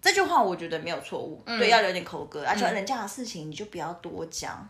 [0.00, 4.66] 这句话我觉得没有错误，对，要留点口德，而且人家的事情你就不要多讲。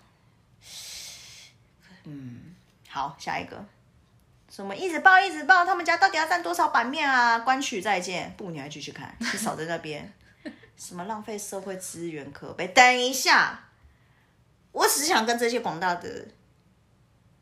[2.03, 2.57] 嗯，
[2.89, 3.65] 好，下一个，
[4.51, 7.39] 什么一直报一直报，他们家到底要占多少版面啊？
[7.39, 10.13] 关曲再见，不，你还继续看，你少在那边，
[10.77, 12.67] 什么浪费社会资源可悲？
[12.67, 13.69] 等一下，
[14.73, 16.27] 我只是想跟这些广大的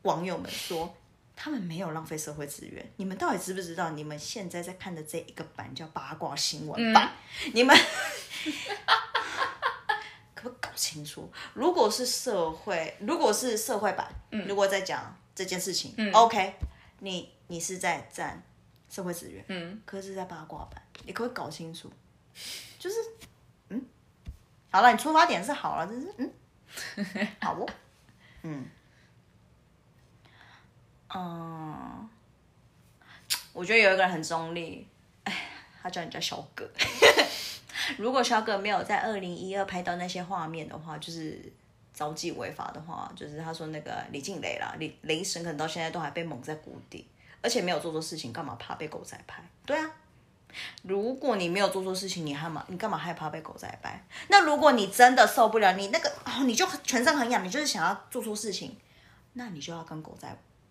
[0.03, 0.95] 网友们说。
[1.41, 3.91] 他们没有浪费社会资源，你们到底知不知道？
[3.91, 7.13] 你们现在在看的这一个版叫八卦新闻版，
[7.53, 7.73] 你们
[10.35, 11.31] 可不搞清楚？
[11.53, 14.13] 如果是社会，如果是社会版，
[14.49, 16.55] 如果在讲这件事情，OK，
[16.99, 18.43] 你你是在占
[18.89, 21.89] 社会资源，嗯，可是在八卦版，你可不可以搞清楚？
[22.77, 22.97] 就是，
[23.69, 23.81] 嗯，
[24.69, 26.33] 好了，你出发点是好了，就是，嗯，
[27.39, 27.69] 好不，
[28.43, 28.65] 嗯。
[31.13, 32.09] 嗯，
[33.53, 34.87] 我觉得有一个人很中立，
[35.23, 35.33] 哎，
[35.81, 36.69] 他叫人家小葛。
[37.97, 41.41] 如果小葛没有在二零一二拍到那些画面的话，就是
[41.93, 47.07] 招妓违法的话，就是他说那个李静蕾啦，李雷神可能到现在都还被蒙在鼓底，
[47.41, 49.43] 而且没有做错事情，干嘛怕被狗仔拍？
[49.65, 49.91] 对啊，
[50.83, 52.63] 如果你没有做错事情，你害嘛？
[52.67, 54.05] 你干嘛害怕被狗仔拍？
[54.27, 58.77] 那如果你真的受不了，你那个哦你就全身很痒，你就是想要做错事情，
[59.33, 60.27] 那你就要跟狗仔。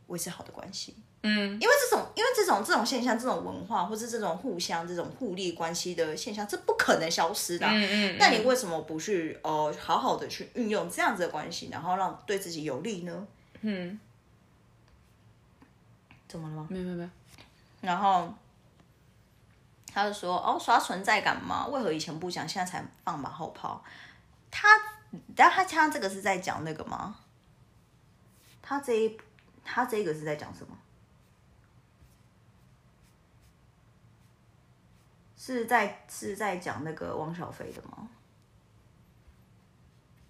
[0.09, 7.67] 维持好的关系，嗯，因为这种，因为这种这种现象，这种文化，或是这种互相这种互利关系的现象，这不可能消失的。
[7.67, 8.17] 嗯嗯。
[8.19, 13.27] 那你为什么不去呃好好的去运用这样子的关系，然后让对自己有利呢？
[13.61, 14.01] 嗯。
[16.27, 16.67] 怎么了吗？
[16.71, 17.11] 没有没有没有。
[17.83, 18.33] 然后
[19.93, 21.67] 他就说：“哦，刷存在感嘛？
[21.67, 23.85] 为何以前不讲，现在才放马后炮？”
[24.51, 24.69] 他，
[25.37, 27.17] 但他他这个是在讲那个吗？
[28.63, 29.19] 他这一。
[29.71, 30.77] 他这个是在讲什么？
[35.37, 38.09] 是在是在讲那个汪小菲的吗？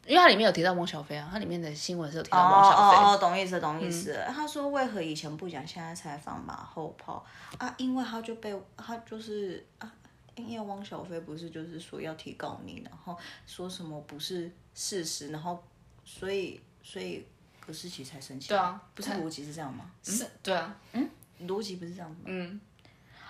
[0.07, 2.96] 因为它里面有提到汪小菲啊，它里面的新闻是有提到汪小菲。
[2.96, 4.20] 哦哦，懂意思，懂意思。
[4.29, 7.24] 他说为何以前不讲，现在才放马后炮
[7.59, 7.74] 啊？
[7.79, 9.92] 因为他就被他就是啊，
[10.35, 15.62] 因为汪小菲不是就是说要提告你，然后说什么不是事实，然后
[16.05, 17.27] 所以所以。
[17.68, 19.85] 葛思琪才生气，对啊，不是逻辑是这样吗？
[20.02, 21.07] 是，对啊，嗯，
[21.42, 22.24] 逻辑不是这样子吗？
[22.24, 22.59] 嗯，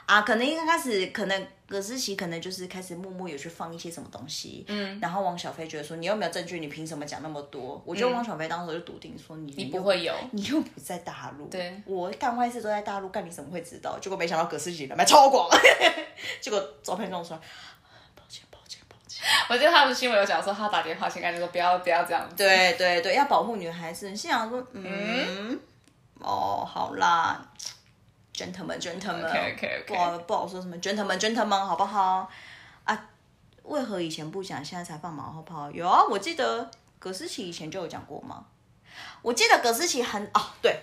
[0.06, 7.82] 啊，可能一开始，可能葛思琪可能就是开始默默有去放一些什么东西，嗯，然后王小飞觉得说，你又没有证据，你凭什么讲那么多？
[7.84, 13.98] 我觉得王小飞当时就笃定说，你你不会有，你又不在大陆，对，我干坏事都在大陆干，你怎么会知道？
[13.98, 15.50] 结果没想到葛思琪人脉超广，
[16.40, 17.40] 结果照片弄出来。
[19.48, 22.28] 我记得他们新闻有讲说，他打电话先跟你说不要不要这样。
[22.36, 24.14] 对对对，要保护女孩子。
[24.14, 25.58] 心想说，嗯，
[26.20, 27.40] 哦，好啦
[28.34, 32.30] ，gentlemen gentlemen，不好不好说什么 gentlemen gentlemen，好不好？
[32.84, 33.08] 啊，
[33.64, 35.70] 为何以前不讲，现在才放马后炮？
[35.70, 38.44] 有啊，我记得葛思琪以前就有讲过吗？
[39.22, 40.80] 我记得葛思琪很哦，对。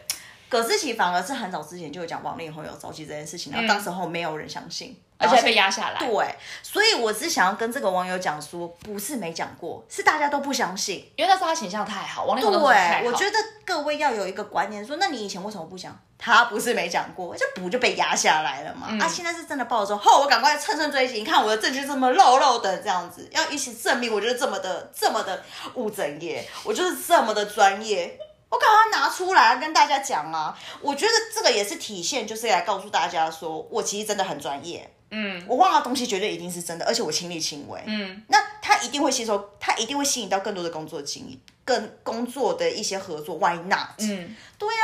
[0.48, 6.00] 葛思琪反而是很早之前就有讲王力宏有着急这件事情，然后当时候没有人相信，而且被压下来。
[6.00, 15.98] 对，所以我是想要跟这个网友讲说，不是没讲过，是大家都不相信，因为那时候他形象太好，王力宏对，我觉得各位要有一个观念，说那你以前为什么不讲？
[16.18, 18.88] 他不是没讲过，就不就被压下来了嘛。
[19.00, 25.44] 啊，现在是真的爆之后，我赶快乘胜追击，你看我的证据这么漏漏的这样子，要一起证明我就是这么的这么的
[25.76, 28.18] 务正业，我就是这么的专业。
[28.48, 30.58] 我赶快拿出来跟大家讲啊！
[30.80, 34.90] 我觉得这个也是体现，就是来告诉大家说，我其实真的很专业。
[35.16, 37.82] 嗯，我忘了东西绝对一定是真的，而且我亲力亲为。
[37.88, 43.38] 嗯，那他一定会吸收，他一定会吸引到更多的工作经验，跟工作的一些合作。
[43.38, 44.00] Why not？
[44.00, 44.84] 嗯，对呀，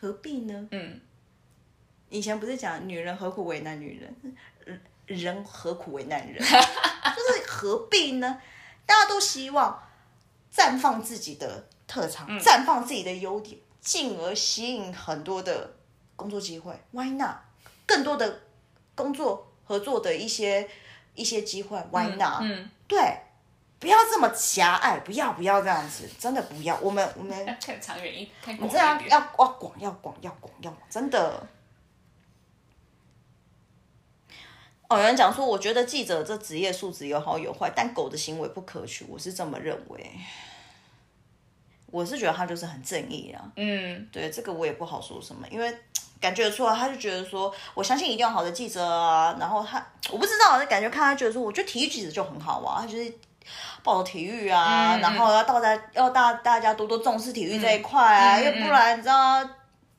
[0.00, 0.68] 何必呢？
[0.70, 1.00] 嗯，
[2.10, 6.36] 以前不是讲女人何苦为难女人，人何苦为难人？
[6.44, 8.40] 就是何必呢？
[8.84, 9.82] 大家都希望
[10.54, 11.66] 绽放自己的。
[11.90, 15.72] 特长，绽放自己的优点，进而吸引很多的
[16.14, 16.72] 工作机会。
[16.92, 17.38] Why not？
[17.84, 18.42] 更多的
[19.00, 20.68] 工作合作的一些
[21.14, 21.78] 一些机会。
[21.90, 22.42] Why not？
[22.42, 22.98] 嗯，对，
[23.78, 26.78] 不要这么狭隘，不要不要这样子，真的不要。
[26.80, 31.46] 我们我们 看长远一，你这样要要广要广要广要广，真的。
[34.88, 40.10] 哦，有人讲说，我觉得记者这职业素质有好有坏，但狗的行为不可取，我是这么认为。
[41.92, 43.52] 我是觉得他就是很正义啊。
[43.56, 45.76] 嗯，对，这个我也不好说什么，因为
[46.20, 49.36] 感觉出来，他就觉得说，我相信一定要好的记者啊。
[49.40, 53.12] 然后他，我不知道，感觉看他觉得说，我觉得体育记者就很好啊，他就是
[53.82, 59.48] 报体育啊，然后要大家要大大家多多重视体育这一块啊，因为不然你知道。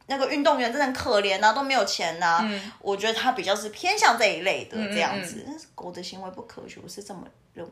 [0.07, 2.45] 那个运动员真的很可怜呐，都没有钱呐。
[2.81, 7.21] 我觉得他比较是偏向这一类的这样子，但是狗的行为不可取，我是这么
[7.53, 7.71] 认为。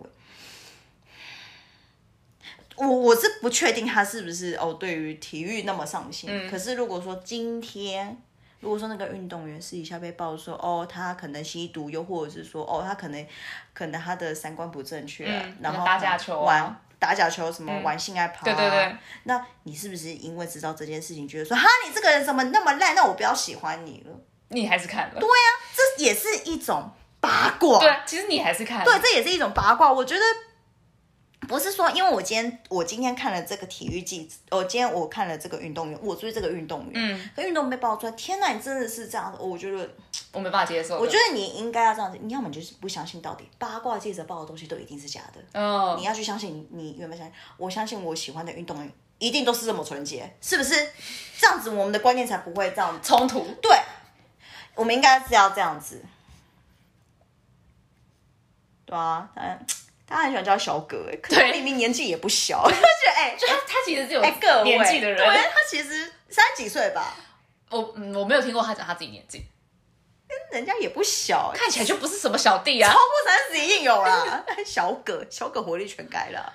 [2.77, 6.49] 我我是不确定他是不是哦，对于体育那么上心。
[6.49, 8.17] 可是如果说今天，
[8.59, 13.27] 如果说那个运动员私底下被爆说哦，他可能吸毒，又或者是说哦，他可能
[13.73, 15.25] 可能他的三观不正确，
[15.61, 24.11] 然后打假球玩打假球什么玩性爱跑，对对对，那你是不是因为知道这件事情，觉得说哈，你这个人怎么那么烂，那我不要喜欢你了？
[24.49, 25.19] 你还是看了？
[25.19, 27.79] 对呀，这也是一种八卦。
[27.79, 28.85] 对，其实你还是看了。
[28.85, 29.91] 对，这也是一种八卦。
[29.91, 30.21] 我觉得。
[31.47, 39.89] 不是说，因为我今天我今天看了这个体育记者，哦，今天我看了这个运动员，我追这个运动员，嗯，可运动被爆出来，天哪，你真的是这样子，我觉得
[40.33, 40.99] 我没办法接受。
[40.99, 50.75] 我觉得你应该要这样子，你要么就是不相信到底八卦记者报的东西都一定是假的，哦，你要去相信你原本相信，我相信我喜欢的运动员一定都是这么纯洁，是不是？
[51.39, 53.47] 这样子我们的观念才不会这样冲突。
[53.61, 53.71] 对，
[54.75, 56.03] 我们应该是要这样子，
[58.85, 59.65] 对啊，嗯。
[60.09, 64.21] 他很喜欢叫小哥，哎，可明明年纪也不小，就觉得哎， 他他其实是有
[64.63, 67.15] 年纪的人，对，他其实三十几岁吧。
[67.69, 69.45] 我嗯，我没有听过他讲他自己年纪，
[70.51, 74.43] 人家也不小，看起来就不是什么小弟啊，超过三十一定有啦。
[74.65, 76.53] 小葛，小葛活力全开了。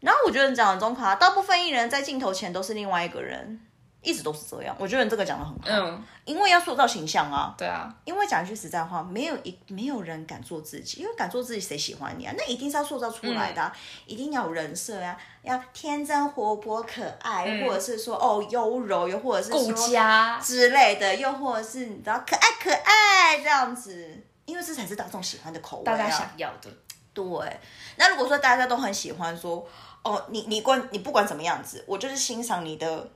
[0.00, 3.60] 然后我觉得你讲的中卡，大部分艺人在镜头前都是另外一个人。
[4.02, 12.32] 一直都是这样，我觉得你这个讲的很好，嗯，因为要塑造形象啊，对啊，因为讲一句实在话，没有一没有人敢做自己，因为敢做自己谁喜欢你啊？
[12.34, 13.72] 那一定是要塑造出来的，
[14.06, 20.40] 一定要有人设呀，要天真活泼可爱，或者是说哦优柔，又或者是顾家。
[20.42, 26.70] 之类的，又或者是你知道可爱可爱这样子，因为这才是大众喜欢的口味，大家想要的。
[27.12, 27.60] 对，
[27.96, 29.68] 那如果说大家都很喜欢说
[30.02, 33.10] 哦，你你管你不管怎么样子，我就是欣赏你的。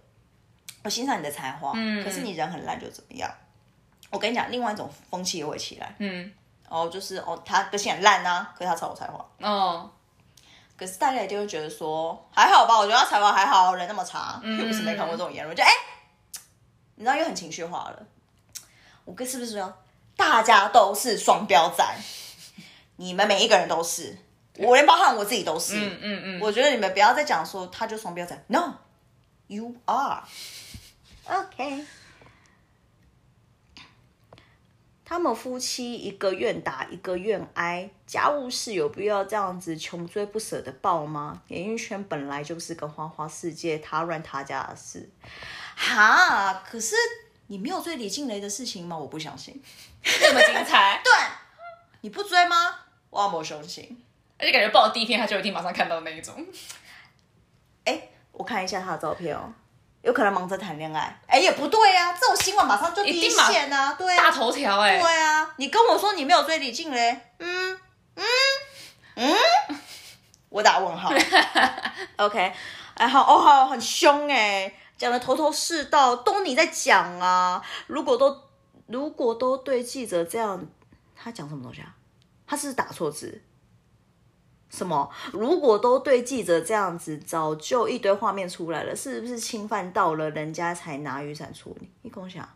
[0.84, 1.72] 我欣赏你的才华，
[2.04, 3.28] 可是你人很烂就怎么样？
[4.10, 5.94] 我跟你讲，另外一种风气也会起来。
[5.98, 6.30] 嗯，
[6.68, 9.26] 哦，就是哦，他个性很烂呐，可是他超有才华。
[9.40, 9.90] 哦，
[10.76, 12.78] 可是大家一定会觉得说，还好吧？
[12.78, 15.56] 我觉得他才华还好，人那么差， 又不是没看过这种言论。
[15.56, 15.70] 就哎，
[16.96, 18.06] 你知道又很情绪化了。
[19.06, 19.74] 我跟是不是说，
[20.16, 21.84] 大家都是双标仔？
[22.96, 24.16] 你们每一个人都是，
[24.58, 25.76] 我连包含我自己都是。
[25.76, 26.40] 嗯嗯嗯。
[26.40, 30.22] 我觉得你们不要再讲说他就双标仔，No，you are。
[31.26, 31.84] OK，
[35.04, 41.42] 他们夫妻一个愿打一个愿挨，家务事有必要这样子穷追不舍的报吗？
[41.48, 45.10] 演艺圈本来就是个花花世界，他乱他家的事，
[45.74, 46.62] 哈！
[46.66, 46.94] 可是
[47.46, 48.96] 你没有追李静蕾的事情吗？
[48.96, 49.62] 我不相信，
[50.02, 51.00] 这么精彩。
[51.04, 51.10] 对，
[52.02, 52.80] 你不追吗？
[53.08, 54.02] 我没雄心，
[54.38, 56.46] 而且感觉报第一天他就一定马上看到那一种。
[57.84, 59.54] 哎，我看一下他的照片哦。
[60.04, 67.80] 有可能忙着谈恋爱，哎，也不对啊，这种新闻马上就第一线啊，对，大头条哎，对啊，你跟我说你没有追李静嘞，嗯
[68.16, 68.24] 嗯
[69.14, 69.34] 嗯，
[70.50, 71.10] 我打问号，
[72.18, 72.52] OK，
[72.94, 78.42] 哎好哦好很凶哎，讲的头头是道，都你在讲啊，如果都
[78.86, 80.62] 如果都对记者这样，
[81.16, 81.94] 他讲什么东西啊？
[82.46, 83.42] 他是打错字。
[84.74, 85.08] 什么？
[85.32, 91.88] 如果都对记者这样子，早就一堆画面出来了，是不是侵犯到了人家才拿雨伞处理？
[92.02, 92.48] 你跟我讲，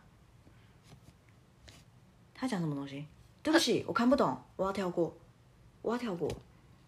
[2.35, 3.05] 他讲什么东西？
[3.41, 5.15] 对不起，我看不懂，我要跳过，
[5.81, 6.29] 我要跳过。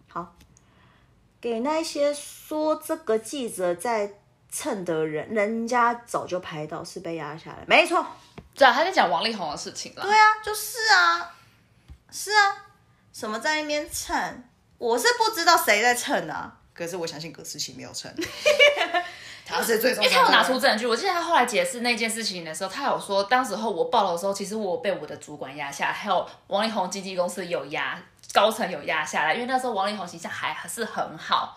[0.09, 0.35] 好，
[1.39, 4.13] 给那些说这个记者在
[4.49, 8.05] 蹭的人，人家早就拍到，是被压下来，没错。
[8.53, 10.01] 对啊，他在讲王力宏的事情了。
[10.03, 11.33] 对啊，就是啊，
[12.11, 12.65] 是啊，
[13.13, 14.43] 什么在那边蹭？
[14.81, 18.11] 我是不知道谁在蹭啊，可是我相信葛思琪没有蹭，
[19.45, 20.87] 他是最重要因为他有拿出证据。
[20.87, 28.01] 我记得他后来解释那件事情的时候，他有说，当时候我报的时候，其实我被我的主管压下，还有王力宏经纪公司有压，
[28.33, 31.55] 高层有压下来，因为那时候王力宏形象还是很好。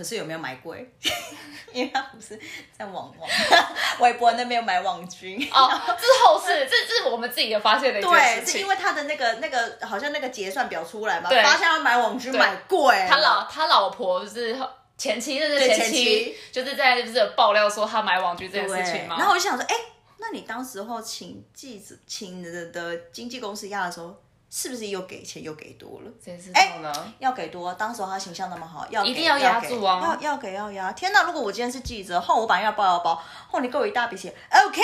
[0.00, 0.90] 可是有没有买贵？
[1.74, 2.40] 因为他不是
[2.76, 3.28] 在网网
[4.00, 5.68] 微博那边买网军哦，
[6.00, 8.52] 这是后事，这这是我们自己的发现的一件事情。
[8.54, 13.06] 是因为他的那个那个好像那个结算表出来嘛，发现要买网军买贵。
[13.06, 14.58] 他老他老婆是
[14.96, 19.16] 前妻，就是前妻，就是在就是爆料说他买网军这件事情嘛。
[19.18, 19.74] 然后我就想说，哎，
[20.18, 24.16] 那你当时候请记者请的的经纪公司压的时候，
[24.52, 26.10] 是不是又给钱又给多了？
[26.22, 27.12] 谁知道呢？
[27.20, 30.90] 要给多，当时候他形象那么好，要一定要压住啊要要给要压。
[30.92, 31.22] 天哪！
[31.22, 34.82] 如果我今天是记者，后我把人要包要包，后你给我一大笔钱，OK，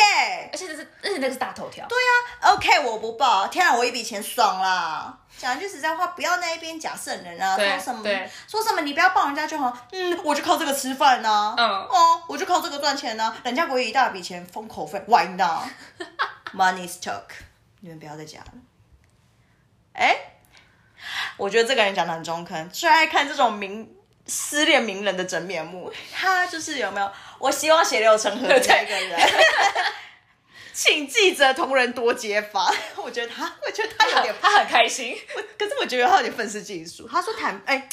[0.52, 3.48] 而且这是而且那个是大头条，对啊，OK，我不报。
[3.48, 5.18] 天啊，我一笔钱爽啦！
[5.36, 17.24] 讲句实在话，不要那一边假圣人啊，对说什么对说什么你不要报人家就好，嗯，我就靠这个吃饭呐、嗯哦，我就靠这个赚钱呐、人家给我一大笔钱封口费，Why not？Money's talk，
[17.80, 18.52] 你们不要再讲了。
[19.96, 20.16] 哎，
[21.36, 23.94] 我觉得这个人讲的很中肯，最爱看这种名
[24.26, 25.92] 失恋名人的真面目。
[26.12, 27.10] 他就是有没有？
[27.38, 29.20] 我希望血流成河的那个人。
[30.72, 35.16] 请记者同仁多揭发， 我觉得他，我觉得他有点他很开心。
[35.34, 37.08] 我可是我觉得他有点愤世嫉俗。
[37.08, 37.88] 他说坦哎哎哎，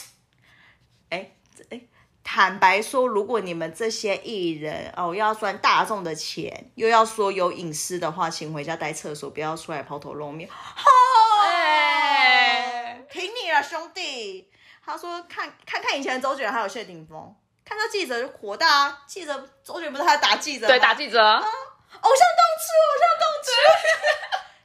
[2.23, 10.49] 坦白说，如果你们这些艺人哦要赚大众的钱，又要说有隐私的话，请回家待厕所，不要出来抛头露面。
[11.43, 14.49] 哎挺你了，兄弟。
[14.85, 19.03] 他说看看看以前的周杰伦还有谢霆锋，看到记者就火大啊！
[19.05, 20.67] 记者周杰伦不是还打记者？
[20.67, 21.51] 对，打记者，偶像动
[22.01, 23.02] 吃，偶像动吃。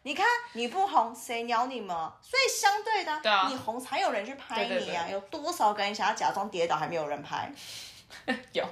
[0.08, 1.94] 你看你不红，谁鸟你们？
[2.22, 4.68] 所以相对的，对啊你红才有人去拍你啊！
[4.68, 7.52] 对对对有多少个人想要假装跌倒，还没有人拍，
[8.52, 8.66] 有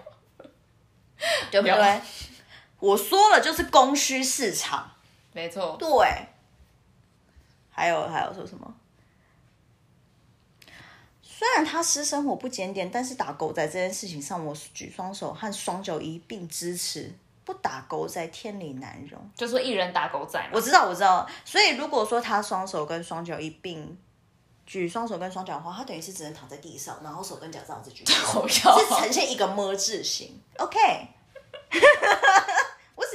[1.50, 2.00] 对不对？
[2.80, 4.90] 我说了，就是供需市场。
[5.34, 5.88] 没错，对，
[7.70, 8.74] 还有还有说什么？
[11.22, 17.12] 虽然他私生活不检点，但是打狗仔这件事情上，我举双手和双脚一并支持。
[17.46, 19.30] 不打狗仔，天理难容。
[19.36, 21.24] 就说一人打狗仔嘛我，知道，我知道。
[21.44, 23.96] 所以如果说他双手跟双脚一并
[24.66, 30.42] 举双手跟双脚的话，他等于是只能躺在地上，然后手跟脚这样子举， 是呈现一个么字形。
[30.58, 30.78] OK，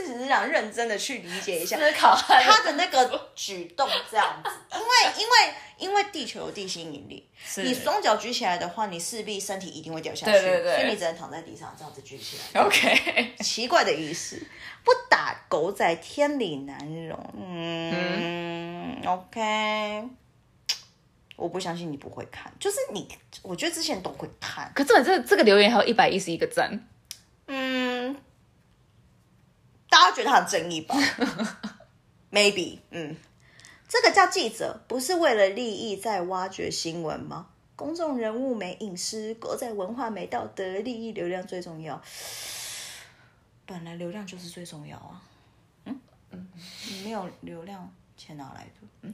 [0.02, 4.86] 我只是想认真的去理解一下思考他他的那个举动这样子，因为
[5.18, 7.28] 因为因为地球有地心引力，
[7.58, 12.62] 你双脚举起来的话，你势必身体一定会掉下去，对对对所以你只能躺在地上这样子举起来。
[12.62, 14.42] OK， 奇怪的意思，
[14.84, 17.34] 不打狗仔天理难容。
[17.38, 20.04] 嗯 o k
[21.36, 23.08] 我不相信你不会看，就是你，
[23.42, 24.72] 我觉得之前都会看。
[24.76, 26.88] 可这这这个留言还有一百一十一个赞，
[27.48, 27.91] 嗯，
[29.92, 30.96] 大家觉得他很正义吧？
[32.32, 33.18] Maybe，嗯，
[33.90, 37.50] 这个叫记者，不是为了利益在挖掘新闻吗？
[37.76, 42.02] 公众人物没隐私，国在文化没道德，利益流量最重要。
[43.68, 45.22] 本来流量就是最重要啊。
[45.84, 46.48] 嗯嗯，
[46.90, 48.88] 你没有流量，钱哪来的？
[49.02, 49.14] 嗯，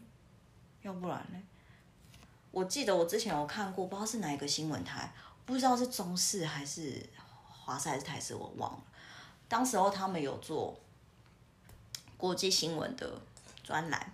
[0.84, 1.40] 要不然呢？
[2.52, 5.12] 我记得我之前有看过，不知道是哪一个新闻台，
[5.44, 7.04] 不知道是中视还是
[7.50, 8.84] 华视还是台视，我忘了。
[9.48, 10.78] 当时候他们有做
[12.18, 13.20] 国际新闻的
[13.64, 14.14] 专栏，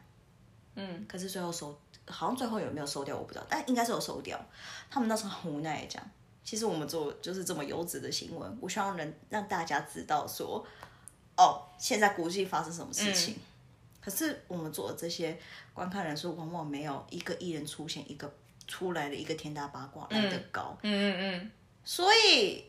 [0.75, 1.77] 嗯，可是最后收，
[2.07, 4.39] 好像最后有没有收掉我不知道，但应该是有收掉。
[4.89, 6.03] 他们那时候很无奈的讲，
[6.43, 10.65] 其实我们做就是这么优质的新闻，我希望能让大家知道说，
[11.38, 13.38] 哦，现在国际发生什么事情。
[14.01, 15.39] 可是我们做的这些
[15.73, 18.29] 观看人数，往往没有一个艺人出现一个
[18.67, 20.77] 出来的一个天大八卦来的高。
[20.81, 21.51] 嗯嗯嗯，
[21.86, 22.65] 所以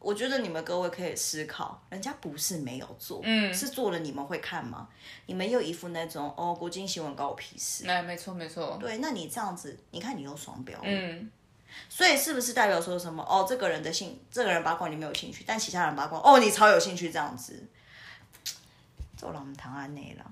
[0.00, 4.88] 我觉得你们各位可以思考，人家不是没有做，嗯是做了你们会看吗？
[5.26, 7.86] 你们又一副那种哦，国际新闻关我屁事。
[7.86, 11.30] 哎，没错没错，对，那你这样子，你看你又双标，嗯，
[11.90, 13.22] 所以是不是代表说什么？
[13.22, 17.68] 哦，这个人的兴，这个人八卦你没有兴趣，但其他人八卦，哦，你超有兴趣这样子。
[19.16, 20.24] 走了，我们谈案内了。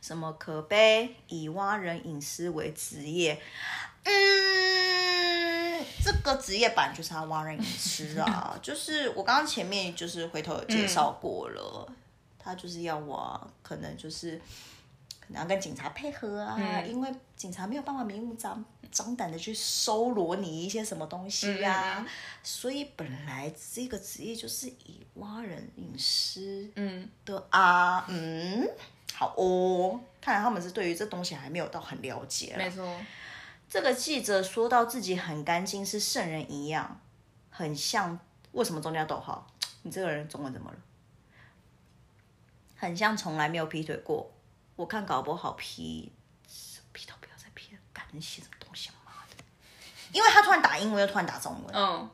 [0.00, 3.42] 什么可悲以挖人隐私为职业？
[4.06, 11.86] 嗯，这个职业版就是要挖人隐私啊， 就是我刚刚前面就是回头有介绍过了，
[12.38, 14.40] 他就是要我，可能就是
[15.20, 22.06] 可能要跟警察配合啊，因为警察没有办法明目张张胆的去搜罗你一些什么东西呀、
[22.42, 27.08] 所以本来这个职业就是以挖人隐私嗯。
[27.24, 28.66] 的啊，嗯，
[29.12, 32.88] 好哦，看来他们是对于这东西还没有到很了解啦没错，
[33.68, 37.00] 这个记者说到自己很干净，是圣人一样，
[37.50, 38.18] 很像。
[38.52, 39.46] 为什么中间要逗号？
[39.82, 40.76] 你这个人中文怎么了？
[42.74, 44.30] 很像从来没有劈腿过。
[44.76, 46.12] 我看搞不好劈，
[46.92, 49.44] 劈到不要再劈了，干你写什么东西妈的！
[50.12, 52.08] 因为他突然打英文又突然打中文，嗯，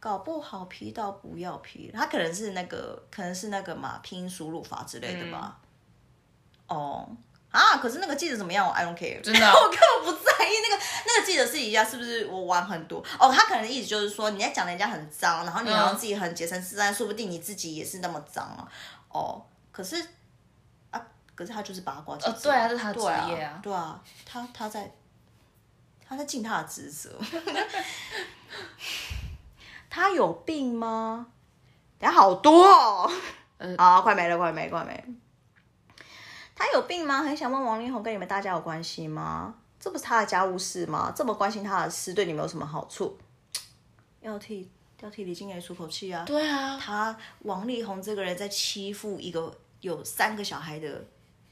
[0.00, 1.90] 搞不好劈到不要劈。
[1.92, 5.60] 他可能是那个，可能是那个嘛拼音输入法之类的吧。
[6.66, 7.16] 哦
[7.50, 8.66] 啊，可是那个记者怎么样？
[8.66, 10.23] 我 I don't care，真的我根本不
[11.06, 13.30] 那个那个记者私底下是不是我玩很多哦。
[13.32, 18.68] 他可能的意思就是说你在讲人家很脏，然后你好像自己很洁身自爱，说不定你自己也是那么脏啊。
[19.08, 19.96] 哦，可是
[20.90, 21.00] 啊，
[21.34, 22.32] 可是他就是八卦记者。
[22.32, 24.92] 呃对啊这是他职业啊对啊，他他在
[26.06, 27.10] 他在尽他的职责。
[29.88, 31.28] 他有病吗？
[31.98, 33.10] 等下好多哦。
[33.58, 35.04] 嗯啊，快没了，快没了，快没了。
[36.56, 37.22] 他有病吗？
[37.22, 39.54] 很想问王力宏跟你们大家有关系吗？
[39.84, 41.12] 这不是他的家务事吗？
[41.14, 43.18] 这么关心他的事，对你们有什么好处？
[44.22, 44.66] 要替
[45.02, 46.24] 要替李静蕾出口气啊！
[46.24, 51.04] 对啊，他王力宏这个人在欺负一个有三个小孩的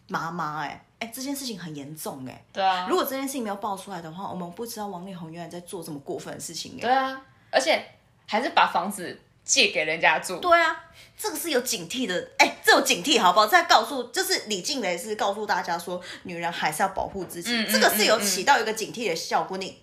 [0.08, 2.42] 妈妈，哎哎，这件事情很严重哎。
[2.54, 6.80] 对啊，如果这件事情没有爆出来的话，我们不知道王力宏原来在做这么过分的事情哎。
[6.80, 7.84] 对啊，而且
[8.26, 10.38] 还是把房子借给人家住。
[10.38, 10.84] 对啊，
[11.16, 13.46] 这个是有警惕的，哎，这有警惕好不好？
[13.46, 19.58] 在告诉，就是李静蕾是告诉大家说，女人还是要保护自己，这个是有起到一个警惕的效果。
[19.58, 19.82] 你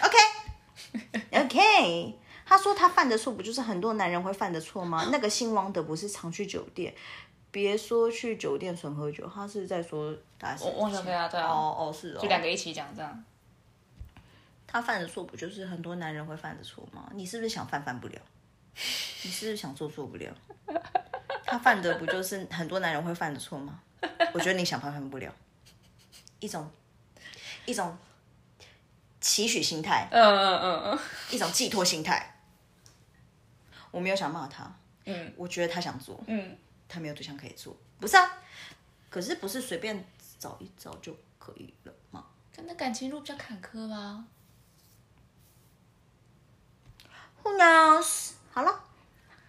[0.00, 0.16] ，OK
[1.32, 5.08] OK，他说他犯的错不就是很多男人会犯的错吗？
[5.12, 6.94] 那个姓汪的不是常去酒店，
[7.50, 13.24] 别说去酒店纯喝酒，他是在说大概是汪小菲啊对啊哦哦是哦，就两个一起讲这样。
[14.66, 17.08] 他犯的错不就是很多男人会犯的错吗？
[17.14, 18.18] 你是不是想犯犯不了？
[19.22, 20.34] 你是不是想做做不了？
[21.46, 23.80] 他犯的不就是很多男人会犯的错吗？
[24.34, 25.32] 我觉得你想犯犯不了，
[26.40, 26.70] 一种
[27.64, 27.96] 一种
[29.20, 30.98] 期许心态，嗯嗯嗯嗯，
[31.30, 32.32] 一种寄托心态。
[33.90, 34.70] 我没有想骂他，
[35.06, 36.56] 嗯，我觉得他想做，嗯，
[36.88, 38.42] 他没有对象可以做，不是啊？
[39.08, 40.04] 可是不是随便
[40.38, 42.26] 找一找就可以了吗？
[42.54, 44.24] 可能感情路比较坎坷吧。
[47.42, 48.32] Who knows？
[48.56, 48.80] 好了，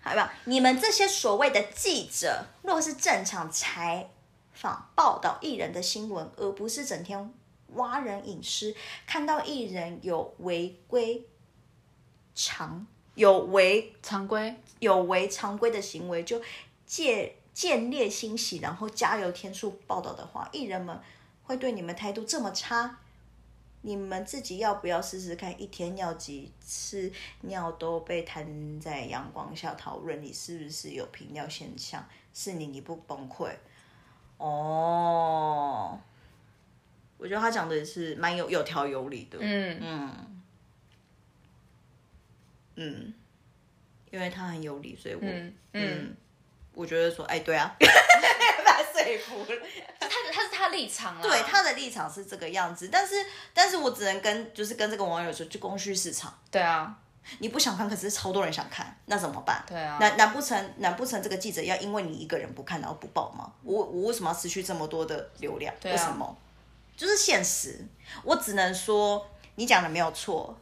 [0.04, 4.10] 好吧，你们这些所谓的记者，若是正常采
[4.52, 7.34] 访报道艺人的新闻，而不是整天
[7.76, 11.26] 挖人隐私，看到艺人有违规
[12.36, 12.86] 常
[13.16, 16.42] 有违常规，有违常规的行为，就
[16.86, 21.00] 借见猎欣喜，然后加油添醋报道的话，艺人们
[21.44, 23.00] 会对你们态度这么差？
[23.88, 25.50] 你们自己要不要试试看？
[25.62, 27.10] 一天尿几次
[27.44, 32.06] 尿都被摊在阳光下讨论，你是不是有频尿现象？
[32.34, 33.50] 是你你不崩溃？
[34.40, 35.98] 哦，
[37.18, 39.38] 我觉得他讲的也是蛮有有条有理的。
[39.40, 40.42] 嗯，嗯
[42.76, 43.14] 嗯，
[44.12, 45.22] 因为他很有理，所以我
[45.72, 46.14] 嗯
[46.74, 47.74] 我觉得说，哎，对啊，
[49.16, 49.60] 说服了。
[50.00, 51.22] 他他是他立场啊。
[51.22, 53.16] 对他的立场是这个样子，但是
[53.54, 56.98] 但是我只能跟就是跟这个网友说，就供需市场，对啊，
[57.40, 59.64] 你不想看，可是超多人想看，那怎么办？
[59.68, 63.52] 对啊难难不成难不成这个记者要因为你一个人不看然后不报吗？
[63.64, 65.74] 我我为什么要失去这么多的流量？
[65.74, 66.38] 啊为什么？
[66.96, 67.86] 就是现实，
[68.24, 70.58] 我只能说你讲的没有错，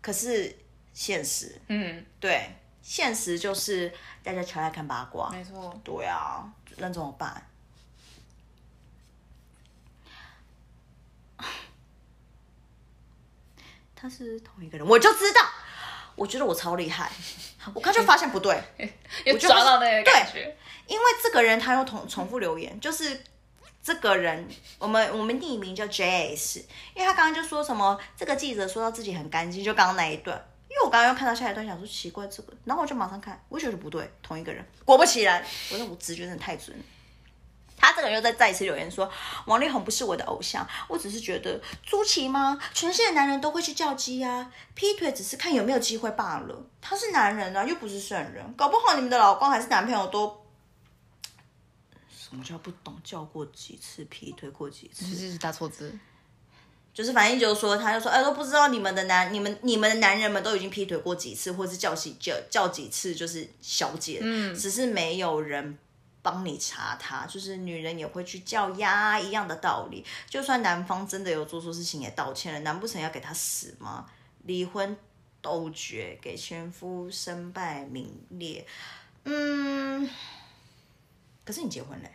[0.00, 0.52] 可是
[0.92, 2.50] 现实，嗯，对，
[2.82, 3.92] 现实就是
[4.24, 5.72] 大家超爱看八卦，没错。
[5.84, 6.44] 对啊，
[6.78, 7.40] 那怎么办？
[13.96, 15.40] 他是同一个人，我就知道。
[16.14, 17.10] 我觉得我超厉害，
[17.74, 18.58] 我刚就发现不对，
[19.26, 20.56] 我就抓到那个感觉。
[20.86, 23.22] 因为这个人他又重重复留言，就是
[23.82, 26.60] 这个人，我们我们匿名叫 JS，
[26.94, 30.42] 因为他刚刚就说什么这个记者说到自己很干净，就刚刚那一段。
[30.70, 34.64] 因为我刚刚又看到下一段，想说奇怪这个，然后我就马上看，我觉得不对，同一个人。
[34.84, 36.84] 果不其然，我说我直觉真的太准了。
[37.86, 39.10] 他这个人又在再一次留言说，
[39.46, 42.58] 王力宏不是我的偶像，我只是觉得朱奇吗？
[42.74, 46.66] 全世界男人都会去叫鸡啊，劈腿只是看有没有机会罢了。
[46.80, 50.44] 他是男人啊，又不是圣人，搞不好你们的老公还是男朋友都
[52.10, 55.06] 什么叫不懂叫过几次劈腿过几次？
[55.06, 55.96] 这是打错字。
[56.92, 65.76] 就是反正就是说，他就说，哎，都不知道你们的男、你们、你们的男人们都已经劈腿过几次，或是叫几叫叫几次，就是小姐，嗯，只是没有人
[66.26, 70.04] 帮你查他，就是女人也会去叫呀一样的道理。
[70.28, 74.10] 就算男方真的有做错事情也道歉了，难不成要给他死吗？
[74.42, 74.96] 离婚
[75.40, 78.66] 斗决，给前夫身败名裂，
[79.22, 80.10] 嗯，
[81.44, 82.10] 可是你结婚嘞、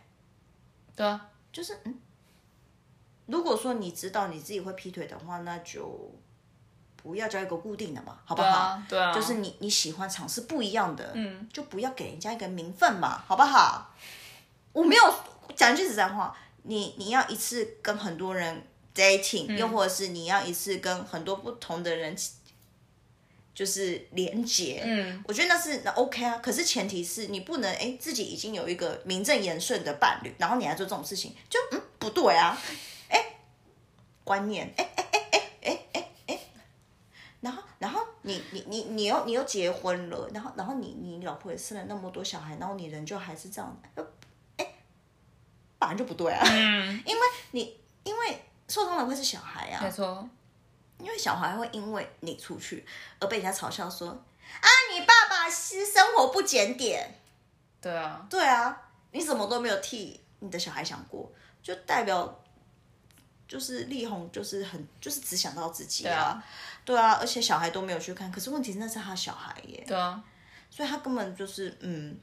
[0.94, 1.98] 对啊，就是嗯，
[3.24, 6.14] 如果说你知道你自己会劈腿的话，那就
[7.02, 8.80] 不要交一个固定的嘛，好不好？
[8.88, 13.94] 对啊，对啊，就是你你喜欢尝试不一样的，嗯，就不要给人家一个名分嘛，好不好？
[14.72, 15.14] 我没有
[15.54, 22.16] 讲一句实在话，你你要一次跟很多人 dating，、又或者是你要一次跟很多不同的人。
[23.54, 32.58] 就是连结，嗯，我觉得那是那 OK 啊，可是前提是你不能哎自己已经有一个名正言顺的伴侣，然后你还做这种事情，就嗯不对啊，
[33.10, 33.22] 哎，
[34.24, 35.30] 观念，哎哎
[35.60, 36.38] 哎哎，
[37.42, 44.04] 然后然后你你你你又你又结婚了，然后然后你你老婆也生了那么多小孩，然后你人就还是这样，呃
[44.56, 44.74] 哎，
[45.78, 46.44] 把反正就不对啊。
[47.04, 47.20] 因为
[47.50, 50.28] 你因为受伤的会是小孩啊没，错，
[50.98, 52.86] 因为小孩会因为你出去
[53.18, 57.18] 而被人家嘲笑说啊，你爸爸是生活不检点。
[57.80, 62.40] 对啊，对啊，你什么都没有替你的小孩想过，就代表
[63.48, 66.42] 就是力宏就是很就是只想到自己啊，
[66.84, 70.22] 对啊，而且小孩都没有去看，可是问题是那是他小孩耶，对啊，
[70.70, 72.16] 所以他根本就是嗯，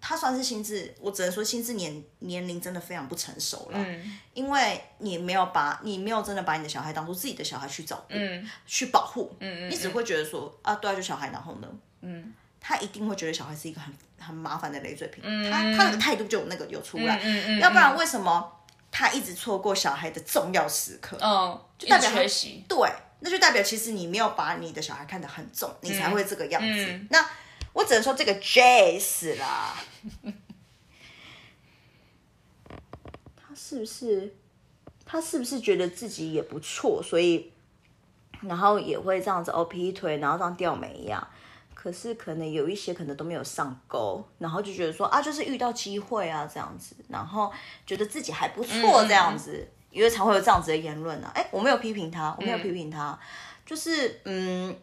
[0.00, 4.18] 他算是心智，我只能说心智年年龄真的非常不成熟了，嗯。
[4.32, 8.48] 因为你没有把你没有真的把你的小孩当做自己的小孩去照顾，嗯。
[8.66, 11.68] 去保护，嗯嗯，你只会觉得说啊，对啊，就小孩，然后呢，
[12.00, 12.32] 嗯。
[12.62, 15.50] 他一定会觉得小孩是一个很很麻烦的累赘品，嗯。
[15.50, 18.50] 他他的态度就有那个有出来，嗯嗯，要不然为什么
[18.90, 21.16] 他一直错过小孩的重要时刻？
[21.20, 22.90] 嗯，就代表他缺席，对，
[23.20, 26.68] 那就代表其实你没有把你的小孩看得很重，你才会这个样子。
[26.68, 27.24] 嗯那
[27.72, 29.76] 我只能说这个 J 死啦，
[33.36, 34.34] 他是不是
[35.06, 37.52] 他是不是觉得自己也不错，所以
[38.42, 41.24] 然后也会这样子哦劈腿，然后这样吊眉一样。
[41.72, 47.50] 可是可能有一些可能都没有上钩，然后就觉得说啊，就是遇到机会啊这样子，然后
[47.86, 51.30] 觉得自己还不错这样子，因为才会有这样子的言论啊。
[51.34, 53.18] 哎，我没有批评他，我没有批评他，
[53.66, 54.74] 就是嗯，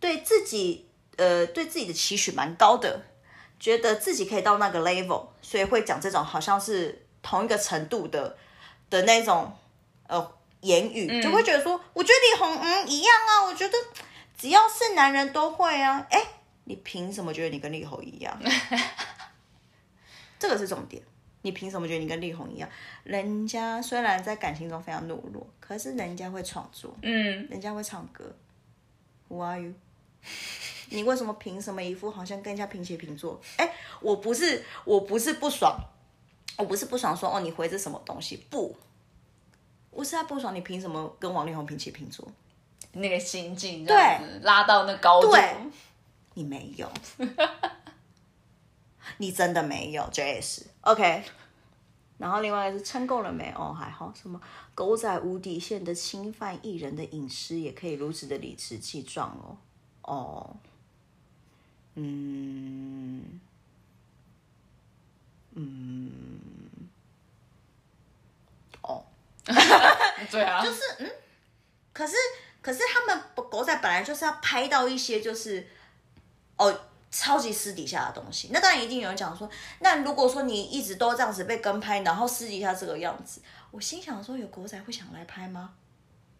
[0.00, 3.02] 对自己呃对自己的期许蛮高的，
[3.60, 8.36] 觉得自己可以到那个 level，所以会讲这种好像是同一个程度的
[8.90, 9.52] 的那种
[10.06, 13.74] 呃言语，就会觉得说，我觉得你红嗯一样啊，我觉得
[14.36, 16.24] 只要是男人都会啊，哎，
[16.64, 18.38] 你凭什么觉得你跟力宏一样？
[20.38, 21.02] 这个是重点。
[21.42, 22.68] 你凭什么觉得你跟力宏一样？
[23.04, 28.24] 人家虽然在感情中非常懦弱，可是人家会创作，嗯，人家会唱歌。
[29.28, 29.74] Who are you？
[30.90, 33.40] 你为什么凭什么一副好像跟人家平起平坐？
[33.56, 33.70] 哎，
[34.00, 35.78] 我不是，我不是不爽，
[36.56, 38.36] 我不是不爽说哦你回这什么东西？
[38.50, 38.74] 不，
[39.90, 42.26] 我是在不爽你凭什么跟王力宏平起平坐？
[42.92, 43.94] 那个心境对
[44.40, 45.54] 拉到那高度，对
[46.34, 46.90] 你没有，
[49.16, 50.66] 你真的没有，JS。
[50.82, 51.24] OK。
[52.18, 53.52] 然后另外一个是撑够了没？
[53.56, 54.12] 哦，还好。
[54.20, 54.40] 什么
[54.74, 59.56] 狗仔无底线的侵犯艺人的隐私，也可以如此的理直气壮哦。
[60.02, 60.56] 哦，
[61.94, 63.40] 嗯，
[65.52, 66.40] 嗯，
[68.82, 69.04] 哦。
[70.28, 71.10] 对啊，就是嗯，
[71.92, 72.16] 可是
[72.60, 75.68] 可是他们狗仔本来就是要拍到一些就是
[76.56, 76.80] 哦
[77.10, 79.48] 超级私底下的东西，那当然一定有人讲说，
[79.80, 83.40] 那如果说你一直都这样子被跟拍，然后私底下这个样子，
[83.70, 85.70] 我心想说有狗仔会想来拍吗？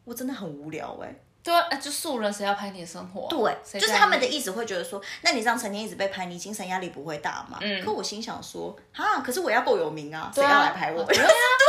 [0.05, 3.29] 我真的很无聊哎、对啊，就素人谁要拍你的生活啊？
[3.31, 7.59] 对，就是他们的意意思会觉得说，那你这样成天一直被拍，你精神压力不会大吗？
[7.61, 7.85] 嗯。
[7.85, 11.03] 可我心想说，哈，可是我要够有名啊，谁啊要来拍我？
[11.09, 11.29] 对啊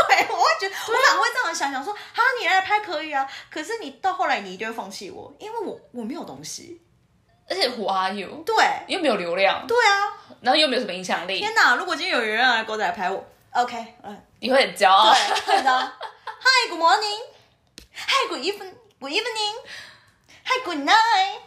[0.09, 6.81] 对，我会觉得，我反而会这样想想说，哈，你来拍可以啊，可是你到后来你一定会放弃我，因为我我没有东西。
[7.49, 8.43] 而且 Who are you？
[8.45, 8.55] 对，
[8.87, 11.75] 又没有流量，对啊，然后又没有什么影响力，天哪！
[11.75, 15.13] 如果今天有人来狗仔拍我，OK，嗯，你会很骄傲。
[15.13, 21.39] 对，看到， Hi，Good morning，Hi，Good evening，Good evening，Hi Good night。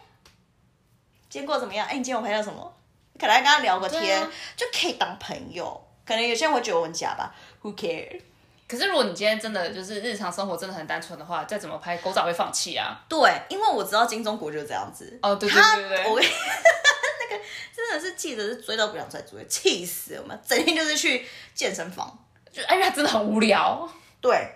[1.29, 1.87] 今天过得怎么样？
[1.87, 2.71] 哎、你今天有拍到什么？
[3.19, 5.87] 可能跟他聊个天，啊就可以当朋友。
[6.05, 8.21] 可能有些人会觉得我很假吧，Who care？
[8.67, 13.03] 可是如果你今天真的就是日常生活真的很单纯的话，再怎么拍，狗早会放弃啊。
[13.07, 15.19] 对，因为我知道金钟国就是这样子。
[15.21, 16.23] 哦对对他对对对我跟
[17.29, 17.43] 那个
[17.75, 20.41] 真的是记得是追到不想再追，气死我们！
[20.45, 22.19] 整天就是去健身房。
[22.51, 23.89] 就哎呀，真的很无聊。
[24.21, 24.55] 对，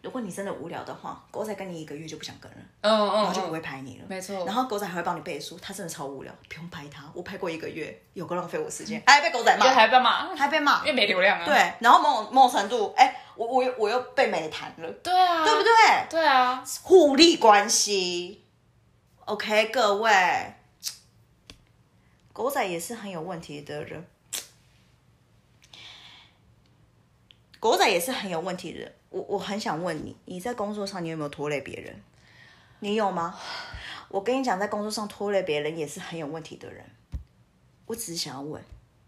[0.00, 4.04] 如果你真的无聊的话，狗仔跟你一个月就不想跟了，嗯嗯然后就不嗯，会拍你了。
[4.08, 4.46] 没错。
[4.46, 10.86] 然后狗仔还会帮你背书，他真的超无聊，不用拍他，我拍过一个月，有个浪费我时间，还 被狗仔就骂，还被骂，还被骂因。
[10.86, 11.44] 为没流量啊。
[11.44, 15.62] 对，然后某种某种程度，哎，我我又我又被美谈了，对啊，对不？
[15.62, 15.70] 对？
[16.08, 18.44] 对啊，互利关系
[19.24, 20.54] ，OK，各位，
[22.32, 24.06] 狗仔也是很有问题的人，
[27.58, 28.94] 狗仔也是很有问题的人。
[29.10, 32.02] 我我很想问你，你在工作上你有没有拖累别人？
[32.80, 33.38] 你有吗？
[34.08, 36.84] 我跟你讲，在工作上拖累别人也是很有问题的人。
[37.86, 38.62] 我只是想要问，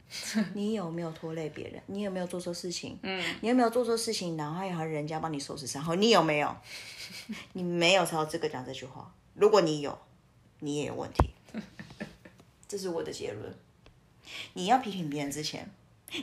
[0.54, 1.82] 你有没有拖累别人？
[1.86, 2.98] 你有没有做错事情？
[3.02, 5.94] 嗯，你有没有做错事情，然后还有人家帮你收拾善后？
[5.94, 6.56] 你有没有？
[7.52, 9.14] 你没有才有资格讲这句话。
[9.34, 9.98] 如果你有，
[10.60, 11.30] 你也有问题。
[12.66, 13.54] 这是我的结论。
[14.54, 15.68] 你要批评别人之前，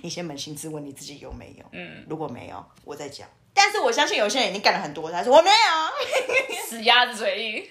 [0.01, 1.65] 你先扪心自问你自己有没有。
[1.71, 3.27] 嗯，如果没有，我再讲。
[3.57, 7.67] 但是我相信有些人已经干了很多，他说我没有， 死鸭子嘴硬。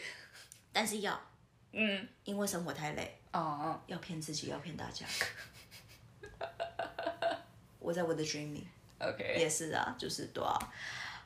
[0.73, 1.19] 但是要
[1.73, 5.07] 嗯，因为生活太累，哦哦，要骗自己，要骗大家。
[7.79, 10.59] 我在我的 dreaming，OK，也是啊，就是对啊。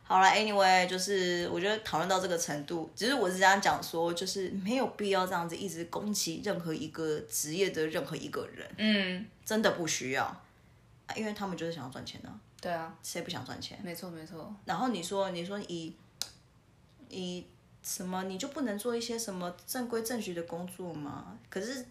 [0.02, 13.80] 好了，Anyway，就是我觉得讨论到这个程度，只是我是这样讲说，就是没有必要这样子一直攻击任何一个职业的任何一个人，嗯，真的不需要，啊因为他们就是想要赚钱呢、对啊，谁不想赚钱？
[13.82, 15.96] 没错没错，然后你说，你说以
[17.08, 17.46] 以
[17.82, 21.38] 什么，你就不能做一些什么正规正矩的工作吗？
[21.48, 21.84] 可是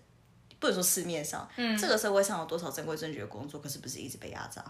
[0.60, 4.64] 不能说市面上，嗯，这个社会上有多少正规正矩的工作，可是不是一直被压榨？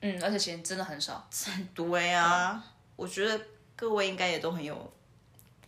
[0.00, 1.28] 嗯，而且钱真的很少，
[1.74, 2.64] 对啊，
[2.96, 4.92] 我觉得各位应该也都很有，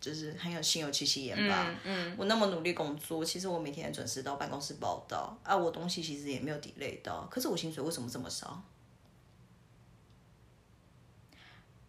[0.01, 1.67] 就是很有心有戚戚焉吧。
[1.85, 8.63] 嗯嗯，我那么努力工作，其实我每天准时到办公室报道，啊，我东西其实也没有 delay 到，可是我薪水为什么这么少？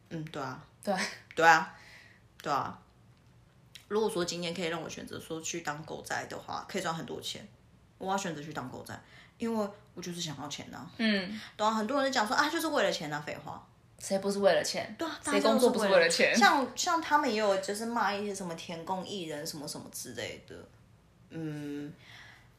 [0.09, 0.95] 嗯，对啊，对，
[1.35, 1.75] 对啊，
[2.41, 2.79] 对啊。
[3.87, 7.47] 如果说今天可以让我选择说去当狗仔的话，可以赚很多钱，
[7.97, 8.99] 我要选择去当狗仔，
[9.37, 13.65] 因为我就是想要钱呐、嗯，对啊，很多人就讲说啊，就是为了钱啊，废话。
[13.97, 14.93] 谁不是为了钱？
[14.99, 16.35] 对啊，谁工作不是为了钱？
[16.35, 20.55] 像像他们也有就是骂一些什么田工艺人什么什么之类的。
[21.29, 21.91] 嗯，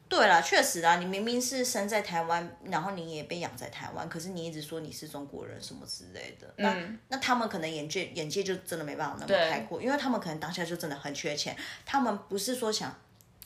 [0.09, 6.53] 对啦，确实啊，你明明是生在台湾，然后你也被养在台湾，可是你一直说你是中国人什么之类的。
[6.57, 6.77] 那、
[7.09, 12.95] 那他们可能眼界眼界就真的没办法那么对开阔，因为他们可能当下就真的很缺钱，他们不是说想，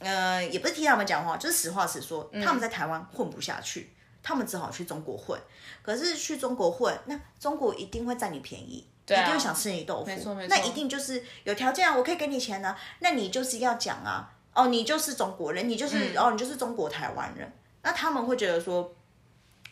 [0.00, 3.92] 呃，也不是替他们讲话，就是实话实说，他们在台湾混不下去。
[4.22, 5.40] 他们只好去中国混，
[5.80, 18.94] 可是去中国混，那中国一定会占你便宜，啊一定会想吃你豆腐，那一定就是有条件啊，我可以给你钱啊，那你就是要讲啊，哦，你就是中国人，你就是、哦，你就是中国台湾人，那他们会觉得说。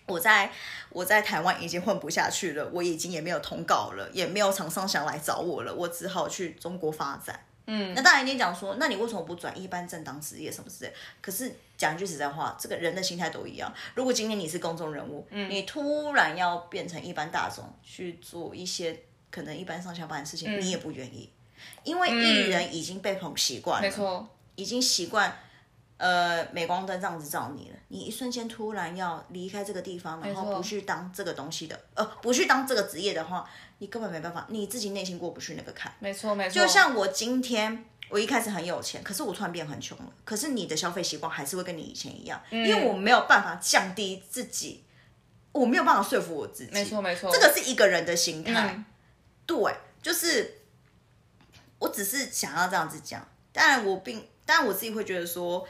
[0.06, 0.50] 我在
[0.88, 7.38] 我在台湾已经混不下去了，我已经也没有通告了，也没有厂商想来找我了，我只好去中国发展。
[7.66, 10.94] 嗯，那当然你讲说，那你为什么不转一般正当职业什么之类？
[11.20, 13.70] 可是讲一句实在话，这个人的心态都一样。
[13.94, 18.98] 如果今天你是公众人物，你突然要变成一般大众去做一些
[19.30, 21.30] 可能一般上下班的事情，你也不愿意，
[21.84, 24.26] 因为艺人已经被捧习惯了，没错，
[24.58, 25.38] 已经习惯。
[26.00, 33.44] 呃，镁光灯这样子照你了，你一瞬间突然要离开这个地方，然后不去当这个东西的，呃，不去当这个职业的话，
[33.78, 35.92] 你根本没办法，你自己内心过不去那个坎。
[35.98, 36.54] 没错没错。
[36.54, 44.84] 就像我今天，我一开始很有钱，可是我突然变很穷了，可是你的消费习惯还是会跟你以前一样，因为我没有办法降低自己，
[45.50, 46.70] 我没有办法说服我自己。
[46.70, 48.72] 没错没错，这个是一个人的心态。
[48.76, 48.84] 嗯
[49.44, 50.60] 对，就是
[51.80, 55.68] 我只是想要这样子讲，当然我并，当然我自己会觉得说，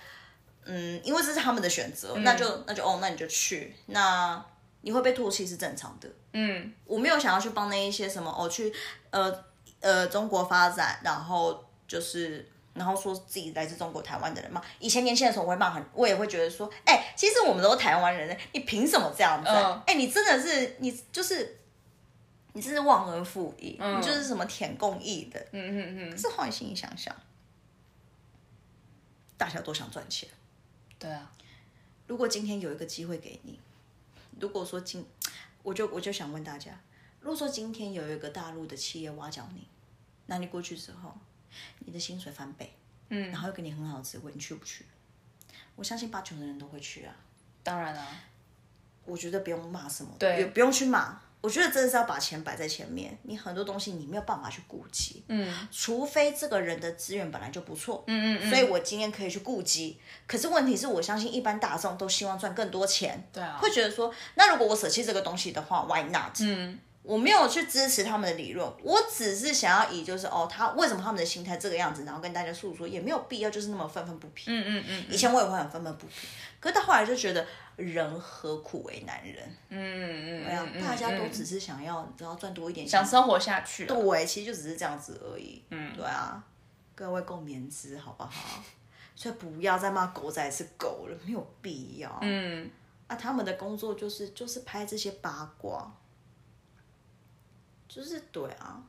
[0.62, 4.41] 嗯，因为这是他们的选择，那就那就哦，那你就去，那
[4.83, 6.09] 你会被唾弃是正常的。
[6.33, 8.72] 嗯，我没有想要去帮那一些什么哦，去
[9.11, 9.45] 呃
[9.81, 12.49] 呃中国发展，然后就是。
[12.74, 19.83] 然后说自己来自中国台湾的人嘛，以前年轻的时候我会骂很，我也会觉得说，哎、其实我们都是台湾人呢，你凭什么这样子、啊？
[19.85, 21.59] 哎、你真的是你就是
[22.53, 25.41] 你真是忘恩负义，你就是什么舔共义的。
[25.51, 27.12] 嗯嗯嗯，可是后来心里想想，
[29.39, 30.28] 大家都想赚钱。
[30.99, 31.32] 对啊，
[32.07, 33.59] 如果今天有一个机会给你，
[34.39, 35.07] 如果说今，
[35.62, 36.78] 我就我就想问大家，
[37.20, 39.66] 如果说今天有一个大陆的企业挖角你，
[40.26, 41.16] 那你过去之后，
[41.78, 42.74] 你的薪水翻倍，
[43.09, 44.84] 嗯，然后又给你很好的职位，你去不去？
[45.76, 47.14] 我相信八九的人都会去啊。
[47.62, 48.24] 当然啊，
[49.05, 51.22] 我觉得不用骂什么，对也不用去骂。
[51.41, 59.99] 我觉得真的是要把钱摆在前面，你很多东西你没有办法去顾及，嗯，除非这个人的资源本来就不错，嗯嗯所以我今天可以去顾及。
[60.26, 66.36] 可是问题是我相信一般大众都希望赚更多钱，对啊，会觉得说，那如果我舍弃这个东西的话，Why not？
[66.41, 66.78] 嗯，
[67.09, 74.53] 我没有去支持他们的理论，我只是想要以就是哦，他为什么他们的心态这个样子，然后跟大家诉说，也没有必要就是那么愤愤不平。
[74.55, 76.29] 嗯嗯嗯，以前我也会很愤愤不平，
[76.61, 77.47] 可是到后来就觉得
[77.77, 79.57] 人何苦为难人？
[79.71, 85.63] 嗯嗯大家都嗯只是想要只要赚多一点钱，想生活下去了，对，其实就只是这样子而已。
[85.71, 86.45] 嗯，对啊，
[86.95, 88.63] 各位共勉之好不好？
[89.17, 92.19] 所以不要再骂狗仔是狗了，没有必要。
[92.21, 92.71] 嗯，
[93.07, 95.91] 啊，他们的工作就是就是拍这些八卦，
[97.89, 98.80] 就是对啊，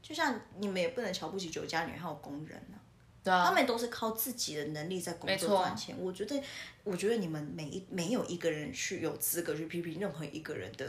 [0.00, 2.78] 就像你们也不能瞧不起酒家女还有工人啊，
[3.24, 5.96] 对啊，他们都是靠自己的能力在工作错赚钱。
[5.98, 6.40] 我觉得，
[6.84, 10.86] 我觉得你们每一没有一个人去有资格去批评任何一个人的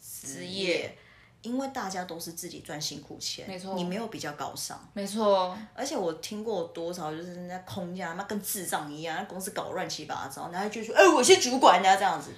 [0.00, 0.96] 职业。
[1.42, 4.78] 因为大家都是自己赚辛苦钱，没错你没有比较高尚。
[4.92, 12.30] 没错，而且我听过多少就是人家空架，妈跟智障一样，那公司搞乱七八糟，然后就说，哎、我是主管的这样子，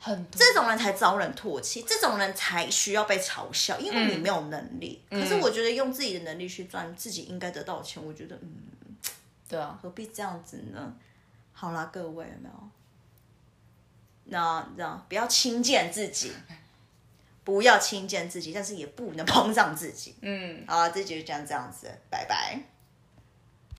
[0.00, 5.02] 很多这种人才招人唾弃，这种人才需要被嘲笑，因为你没有能力。
[5.10, 8.50] 可是我觉得用自己的能力去赚自己应该得到的钱，我觉得嗯，
[9.46, 10.96] 对啊，何必这样子呢？
[11.52, 12.70] 好啦，各位有没有？
[14.24, 16.32] 那这样不要轻贱自己。
[17.42, 20.14] 不要轻贱自己，但是也不能 膨胀自己。
[20.20, 22.60] 嗯，好，这集就这样这样子，拜拜。